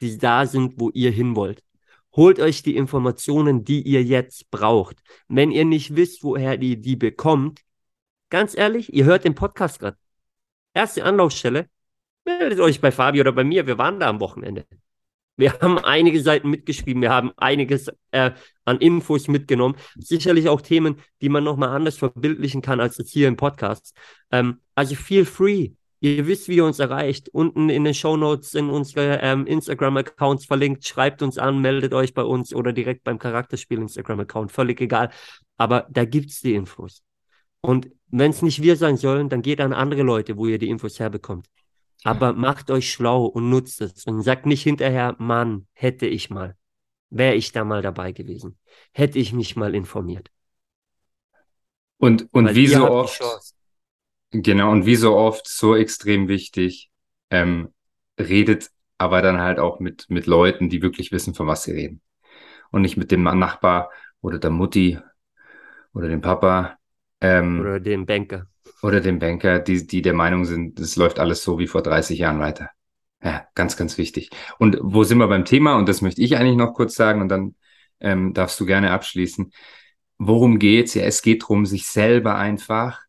die 0.00 0.18
da 0.18 0.46
sind, 0.46 0.74
wo 0.78 0.90
ihr 0.90 1.10
hin 1.10 1.36
wollt. 1.36 1.62
Holt 2.14 2.40
euch 2.40 2.62
die 2.62 2.76
Informationen, 2.76 3.64
die 3.64 3.82
ihr 3.82 4.02
jetzt 4.02 4.50
braucht. 4.50 4.96
Wenn 5.28 5.50
ihr 5.50 5.64
nicht 5.64 5.94
wisst, 5.96 6.24
woher 6.24 6.60
ihr 6.60 6.76
die 6.76 6.96
bekommt, 6.96 7.60
ganz 8.30 8.56
ehrlich, 8.56 8.92
ihr 8.92 9.04
hört 9.04 9.24
den 9.24 9.34
Podcast 9.34 9.80
gerade. 9.80 9.96
Erste 10.74 11.04
Anlaufstelle, 11.04 11.68
meldet 12.24 12.60
euch 12.60 12.80
bei 12.80 12.92
Fabi 12.92 13.20
oder 13.20 13.32
bei 13.32 13.44
mir. 13.44 13.66
Wir 13.66 13.78
waren 13.78 14.00
da 14.00 14.08
am 14.08 14.20
Wochenende. 14.20 14.66
Wir 15.38 15.52
haben 15.60 15.78
einige 15.78 16.20
Seiten 16.20 16.50
mitgeschrieben, 16.50 17.00
wir 17.00 17.10
haben 17.10 17.30
einiges 17.36 17.88
äh, 18.10 18.32
an 18.64 18.78
Infos 18.78 19.28
mitgenommen. 19.28 19.76
Sicherlich 19.96 20.48
auch 20.48 20.60
Themen, 20.60 20.96
die 21.22 21.28
man 21.28 21.44
nochmal 21.44 21.68
anders 21.68 21.96
verbildlichen 21.96 22.60
kann 22.60 22.80
als 22.80 22.98
jetzt 22.98 23.12
hier 23.12 23.28
im 23.28 23.36
Podcast. 23.36 23.96
Ähm, 24.32 24.60
also 24.74 24.96
feel 24.96 25.24
free. 25.24 25.70
Ihr 26.00 26.26
wisst, 26.26 26.48
wie 26.48 26.56
ihr 26.56 26.64
uns 26.64 26.78
erreicht. 26.78 27.28
Unten 27.30 27.70
in 27.70 27.84
den 27.84 27.94
Show 27.94 28.16
Notes 28.16 28.50
sind 28.52 28.70
unsere 28.70 29.18
ähm, 29.20 29.46
Instagram-Accounts 29.46 30.46
verlinkt. 30.46 30.86
Schreibt 30.86 31.22
uns 31.22 31.38
an, 31.38 31.60
meldet 31.60 31.92
euch 31.92 32.14
bei 32.14 32.22
uns 32.22 32.54
oder 32.54 32.72
direkt 32.72 33.02
beim 33.02 33.18
Charakterspiel 33.18 33.78
Instagram-Account. 33.78 34.52
Völlig 34.52 34.80
egal. 34.80 35.10
Aber 35.56 35.86
da 35.90 36.04
gibt's 36.04 36.40
die 36.40 36.54
Infos. 36.54 37.02
Und 37.60 37.90
wenn 38.06 38.30
es 38.30 38.42
nicht 38.42 38.62
wir 38.62 38.76
sein 38.76 38.96
sollen, 38.96 39.28
dann 39.28 39.42
geht 39.42 39.60
an 39.60 39.72
andere 39.72 40.02
Leute, 40.02 40.36
wo 40.36 40.46
ihr 40.46 40.58
die 40.58 40.68
Infos 40.68 41.00
herbekommt. 41.00 41.46
Aber 42.04 42.32
macht 42.32 42.70
euch 42.70 42.92
schlau 42.92 43.24
und 43.24 43.50
nutzt 43.50 43.80
es. 43.80 44.04
Und 44.04 44.22
sagt 44.22 44.46
nicht 44.46 44.62
hinterher, 44.62 45.16
Mann, 45.18 45.66
hätte 45.72 46.06
ich 46.06 46.30
mal. 46.30 46.56
Wäre 47.10 47.34
ich 47.34 47.50
da 47.50 47.64
mal 47.64 47.82
dabei 47.82 48.12
gewesen. 48.12 48.56
Hätte 48.92 49.18
ich 49.18 49.32
mich 49.32 49.56
mal 49.56 49.74
informiert. 49.74 50.30
Und, 51.96 52.28
und 52.32 52.54
wie 52.54 52.68
so 52.68 52.88
oft 52.88 53.20
Genau, 54.30 54.70
und 54.70 54.84
wie 54.84 54.96
so 54.96 55.16
oft, 55.16 55.48
so 55.48 55.74
extrem 55.74 56.28
wichtig, 56.28 56.90
ähm, 57.30 57.72
redet 58.18 58.70
aber 58.98 59.22
dann 59.22 59.40
halt 59.40 59.58
auch 59.58 59.78
mit, 59.80 60.06
mit 60.08 60.26
Leuten, 60.26 60.68
die 60.68 60.82
wirklich 60.82 61.12
wissen, 61.12 61.34
von 61.34 61.46
was 61.46 61.62
sie 61.62 61.72
reden. 61.72 62.02
Und 62.70 62.82
nicht 62.82 62.96
mit 62.96 63.10
dem 63.10 63.22
Nachbar 63.22 63.90
oder 64.20 64.38
der 64.38 64.50
Mutti 64.50 64.98
oder 65.94 66.08
dem 66.08 66.20
Papa. 66.20 66.76
Ähm, 67.20 67.60
oder 67.60 67.80
dem 67.80 68.04
Banker. 68.04 68.46
Oder 68.82 69.00
dem 69.00 69.18
Banker, 69.18 69.60
die, 69.60 69.86
die 69.86 70.02
der 70.02 70.14
Meinung 70.14 70.44
sind, 70.44 70.78
es 70.78 70.96
läuft 70.96 71.18
alles 71.18 71.42
so 71.42 71.58
wie 71.58 71.66
vor 71.66 71.82
30 71.82 72.18
Jahren 72.18 72.40
weiter. 72.40 72.70
Ja, 73.22 73.46
ganz, 73.54 73.76
ganz 73.76 73.98
wichtig. 73.98 74.30
Und 74.58 74.78
wo 74.80 75.04
sind 75.04 75.18
wir 75.18 75.26
beim 75.26 75.44
Thema? 75.44 75.76
Und 75.76 75.88
das 75.88 76.02
möchte 76.02 76.22
ich 76.22 76.36
eigentlich 76.36 76.56
noch 76.56 76.74
kurz 76.74 76.94
sagen 76.94 77.20
und 77.20 77.28
dann 77.28 77.54
ähm, 78.00 78.34
darfst 78.34 78.60
du 78.60 78.66
gerne 78.66 78.92
abschließen. 78.92 79.52
Worum 80.18 80.58
geht's? 80.58 80.94
Ja, 80.94 81.02
es 81.04 81.22
geht 81.22 81.42
darum, 81.42 81.66
sich 81.66 81.86
selber 81.86 82.36
einfach 82.36 83.00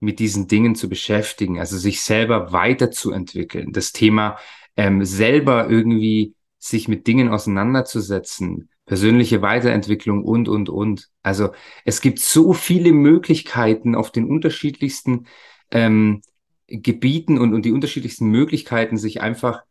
mit 0.00 0.18
diesen 0.18 0.48
Dingen 0.48 0.74
zu 0.74 0.88
beschäftigen, 0.88 1.58
also 1.58 1.76
sich 1.76 2.02
selber 2.02 2.52
weiterzuentwickeln, 2.52 3.72
das 3.72 3.92
Thema 3.92 4.38
ähm, 4.76 5.04
selber 5.04 5.68
irgendwie 5.68 6.34
sich 6.58 6.88
mit 6.88 7.06
Dingen 7.06 7.28
auseinanderzusetzen, 7.28 8.70
persönliche 8.86 9.42
Weiterentwicklung 9.42 10.24
und, 10.24 10.48
und, 10.48 10.68
und. 10.68 11.08
Also 11.22 11.50
es 11.84 12.00
gibt 12.00 12.18
so 12.18 12.52
viele 12.52 12.92
Möglichkeiten 12.92 13.94
auf 13.94 14.10
den 14.10 14.28
unterschiedlichsten 14.28 15.26
ähm, 15.70 16.22
Gebieten 16.66 17.38
und, 17.38 17.54
und 17.54 17.64
die 17.64 17.72
unterschiedlichsten 17.72 18.26
Möglichkeiten, 18.28 18.96
sich 18.96 19.20
einfach 19.20 19.62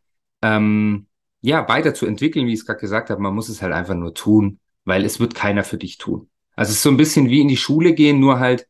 ähm, 0.42 1.06
ja 1.40 1.68
weiterzuentwickeln, 1.68 2.46
wie 2.46 2.52
ich 2.52 2.60
es 2.60 2.66
gerade 2.66 2.80
gesagt 2.80 3.10
habe. 3.10 3.20
Man 3.20 3.34
muss 3.34 3.48
es 3.48 3.62
halt 3.62 3.72
einfach 3.72 3.94
nur 3.94 4.14
tun, 4.14 4.58
weil 4.84 5.04
es 5.04 5.20
wird 5.20 5.34
keiner 5.34 5.64
für 5.64 5.78
dich 5.78 5.98
tun. 5.98 6.28
Also 6.56 6.70
es 6.70 6.76
ist 6.76 6.82
so 6.82 6.90
ein 6.90 6.96
bisschen 6.96 7.30
wie 7.30 7.40
in 7.40 7.48
die 7.48 7.56
Schule 7.56 7.94
gehen, 7.94 8.20
nur 8.20 8.38
halt 8.38 8.66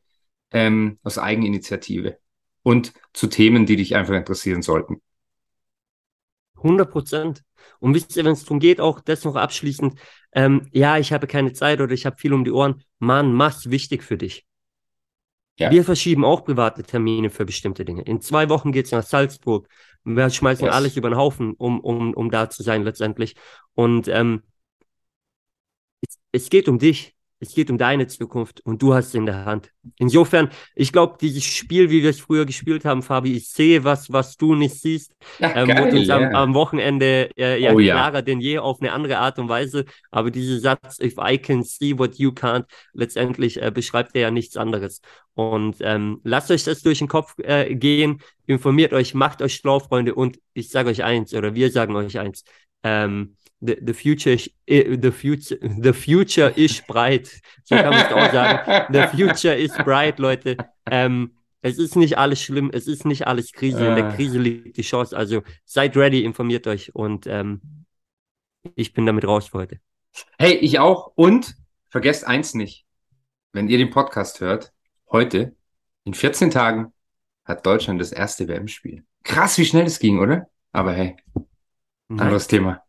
ähm, 0.52 0.98
aus 1.02 1.18
Eigeninitiative 1.18 2.18
und 2.62 2.92
zu 3.12 3.26
Themen, 3.26 3.66
die 3.66 3.76
dich 3.76 3.96
einfach 3.96 4.14
interessieren 4.14 4.62
sollten. 4.62 5.00
100 6.56 6.90
Prozent. 6.90 7.42
Und 7.78 7.94
wisst 7.94 8.16
ihr, 8.16 8.24
wenn 8.24 8.32
es 8.32 8.44
darum 8.44 8.60
geht, 8.60 8.80
auch 8.80 9.00
das 9.00 9.24
noch 9.24 9.36
abschließend, 9.36 9.98
ähm, 10.32 10.68
ja, 10.72 10.98
ich 10.98 11.12
habe 11.12 11.26
keine 11.26 11.52
Zeit 11.52 11.80
oder 11.80 11.92
ich 11.92 12.06
habe 12.06 12.16
viel 12.18 12.32
um 12.32 12.44
die 12.44 12.52
Ohren, 12.52 12.82
Mann, 12.98 13.32
mach's 13.32 13.70
wichtig 13.70 14.02
für 14.02 14.16
dich. 14.16 14.46
Ja. 15.58 15.70
Wir 15.70 15.84
verschieben 15.84 16.24
auch 16.24 16.44
private 16.44 16.82
Termine 16.82 17.28
für 17.28 17.44
bestimmte 17.44 17.84
Dinge. 17.84 18.02
In 18.02 18.20
zwei 18.20 18.48
Wochen 18.48 18.72
geht's 18.72 18.92
nach 18.92 19.02
Salzburg. 19.02 19.68
Wir 20.04 20.30
schmeißen 20.30 20.64
yes. 20.64 20.74
alles 20.74 20.96
über 20.96 21.10
den 21.10 21.18
Haufen, 21.18 21.52
um, 21.54 21.80
um, 21.80 22.14
um 22.14 22.30
da 22.30 22.48
zu 22.48 22.62
sein 22.62 22.82
letztendlich. 22.82 23.36
Und 23.74 24.08
ähm, 24.08 24.42
es, 26.00 26.18
es 26.32 26.48
geht 26.48 26.68
um 26.68 26.78
dich. 26.78 27.14
Es 27.42 27.54
geht 27.54 27.70
um 27.70 27.78
deine 27.78 28.06
Zukunft 28.06 28.60
und 28.66 28.82
du 28.82 28.92
hast 28.92 29.08
es 29.08 29.14
in 29.14 29.24
der 29.24 29.46
Hand. 29.46 29.70
Insofern, 29.96 30.50
ich 30.74 30.92
glaube, 30.92 31.16
dieses 31.18 31.42
Spiel, 31.42 31.88
wie 31.88 32.02
wir 32.02 32.10
es 32.10 32.20
früher 32.20 32.44
gespielt 32.44 32.84
haben, 32.84 33.02
Fabi, 33.02 33.34
ich 33.34 33.48
sehe 33.48 33.82
was, 33.82 34.12
was 34.12 34.36
du 34.36 34.54
nicht 34.54 34.74
siehst, 34.74 35.14
ja, 35.38 35.56
ähm, 35.56 35.68
geil, 35.68 35.96
uns 35.96 36.10
am, 36.10 36.34
am, 36.34 36.54
Wochenende 36.54 37.30
äh, 37.38 37.58
ja, 37.58 37.72
oh, 37.72 37.78
klarer 37.78 38.16
ja. 38.16 38.22
denn 38.22 38.40
je 38.40 38.58
auf 38.58 38.82
eine 38.82 38.92
andere 38.92 39.18
Art 39.18 39.38
und 39.38 39.48
Weise. 39.48 39.86
Aber 40.10 40.30
dieser 40.30 40.60
Satz, 40.60 41.00
if 41.00 41.14
I 41.18 41.38
can 41.38 41.62
see 41.62 41.98
what 41.98 42.16
you 42.16 42.30
can't, 42.30 42.66
letztendlich 42.92 43.60
äh, 43.60 43.70
beschreibt 43.70 44.14
er 44.14 44.20
ja 44.20 44.30
nichts 44.30 44.58
anderes. 44.58 45.00
Und 45.32 45.76
ähm, 45.80 46.20
lasst 46.24 46.50
euch 46.50 46.64
das 46.64 46.82
durch 46.82 46.98
den 46.98 47.08
Kopf 47.08 47.34
äh, 47.38 47.74
gehen, 47.74 48.20
informiert 48.46 48.92
euch, 48.92 49.14
macht 49.14 49.40
euch 49.40 49.54
schlau, 49.54 49.78
Freunde. 49.78 50.14
Und 50.14 50.38
ich 50.52 50.68
sage 50.68 50.90
euch 50.90 51.02
eins, 51.04 51.32
oder 51.32 51.54
wir 51.54 51.70
sagen 51.70 51.96
euch 51.96 52.18
eins, 52.18 52.44
ähm, 52.82 53.36
the, 53.60 53.76
the 53.80 53.92
future 53.92 54.36
the 54.36 55.12
future 55.12 55.58
the 55.60 55.92
future 55.92 56.52
is 56.56 56.80
bright. 56.86 57.28
So 57.64 57.76
kann 57.76 57.90
man 57.90 58.06
es 58.06 58.12
auch 58.12 58.32
sagen. 58.32 58.92
The 58.92 59.16
future 59.16 59.54
is 59.54 59.72
bright, 59.84 60.18
Leute. 60.18 60.56
Ähm, 60.90 61.36
es 61.62 61.78
ist 61.78 61.96
nicht 61.96 62.16
alles 62.16 62.42
schlimm, 62.42 62.70
es 62.72 62.86
ist 62.86 63.04
nicht 63.04 63.26
alles 63.26 63.52
Krise. 63.52 63.86
In 63.86 63.96
der 63.96 64.06
ah. 64.06 64.12
Krise 64.12 64.38
liegt 64.38 64.76
die 64.76 64.82
Chance. 64.82 65.16
Also 65.16 65.42
seid 65.64 65.96
ready, 65.96 66.24
informiert 66.24 66.66
euch 66.66 66.94
und 66.94 67.26
ähm, 67.26 67.60
ich 68.74 68.92
bin 68.92 69.06
damit 69.06 69.26
raus 69.26 69.48
für 69.48 69.58
heute. 69.58 69.80
Hey, 70.38 70.54
ich 70.54 70.78
auch. 70.78 71.12
Und 71.14 71.56
vergesst 71.88 72.26
eins 72.26 72.54
nicht. 72.54 72.86
Wenn 73.52 73.68
ihr 73.68 73.78
den 73.78 73.90
Podcast 73.90 74.40
hört, 74.40 74.72
heute, 75.10 75.54
in 76.04 76.14
14 76.14 76.50
Tagen, 76.50 76.92
hat 77.44 77.66
Deutschland 77.66 78.00
das 78.00 78.12
erste 78.12 78.48
WM-Spiel. 78.48 79.04
Krass, 79.24 79.58
wie 79.58 79.64
schnell 79.64 79.86
es 79.86 79.98
ging, 79.98 80.18
oder? 80.18 80.48
Aber 80.72 80.92
hey, 80.92 81.16
anderes 82.08 82.46
Thema. 82.46 82.82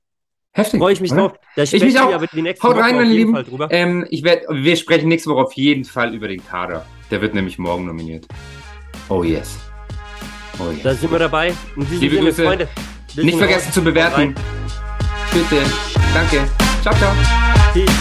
Heftig. 0.54 0.80
Freue 0.80 0.94
ich 0.94 1.02
mich 1.02 1.12
oder? 1.12 1.30
drauf. 1.30 1.40
Da 1.56 1.64
ich 1.64 1.72
mich 1.72 2.00
auch. 2.00 2.12
Haut 2.12 2.78
rein, 2.78 2.96
meine 2.96 3.10
Lieben. 3.10 3.38
Ähm, 3.70 4.06
ich 4.10 4.24
werd, 4.24 4.46
wir 4.50 4.76
sprechen 4.76 5.08
nächste 5.08 5.30
Woche 5.30 5.46
auf 5.46 5.54
jeden 5.54 5.86
Fall 5.86 6.14
über 6.14 6.28
den 6.28 6.46
Kader. 6.46 6.86
Der 7.10 7.22
wird 7.22 7.34
nämlich 7.34 7.58
morgen 7.58 7.86
nominiert. 7.86 8.26
Oh 9.10 9.24
yes. 9.24 9.60
Oh 10.60 10.72
yes. 10.72 10.84
Da 10.84 10.94
sind 10.94 11.12
wir 11.12 11.20
dabei. 11.20 11.54
Liebe 11.76 12.16
Sinne, 12.16 12.26
Grüße. 12.26 12.44
Freunde. 12.44 12.68
Nicht 13.16 13.38
vergessen 13.38 13.72
zu 13.72 13.82
bewerten. 13.82 14.36
Bitte. 15.34 15.64
Danke. 16.14 16.50
Ciao, 16.82 16.94
ciao. 16.96 17.14
Peace. 17.74 18.01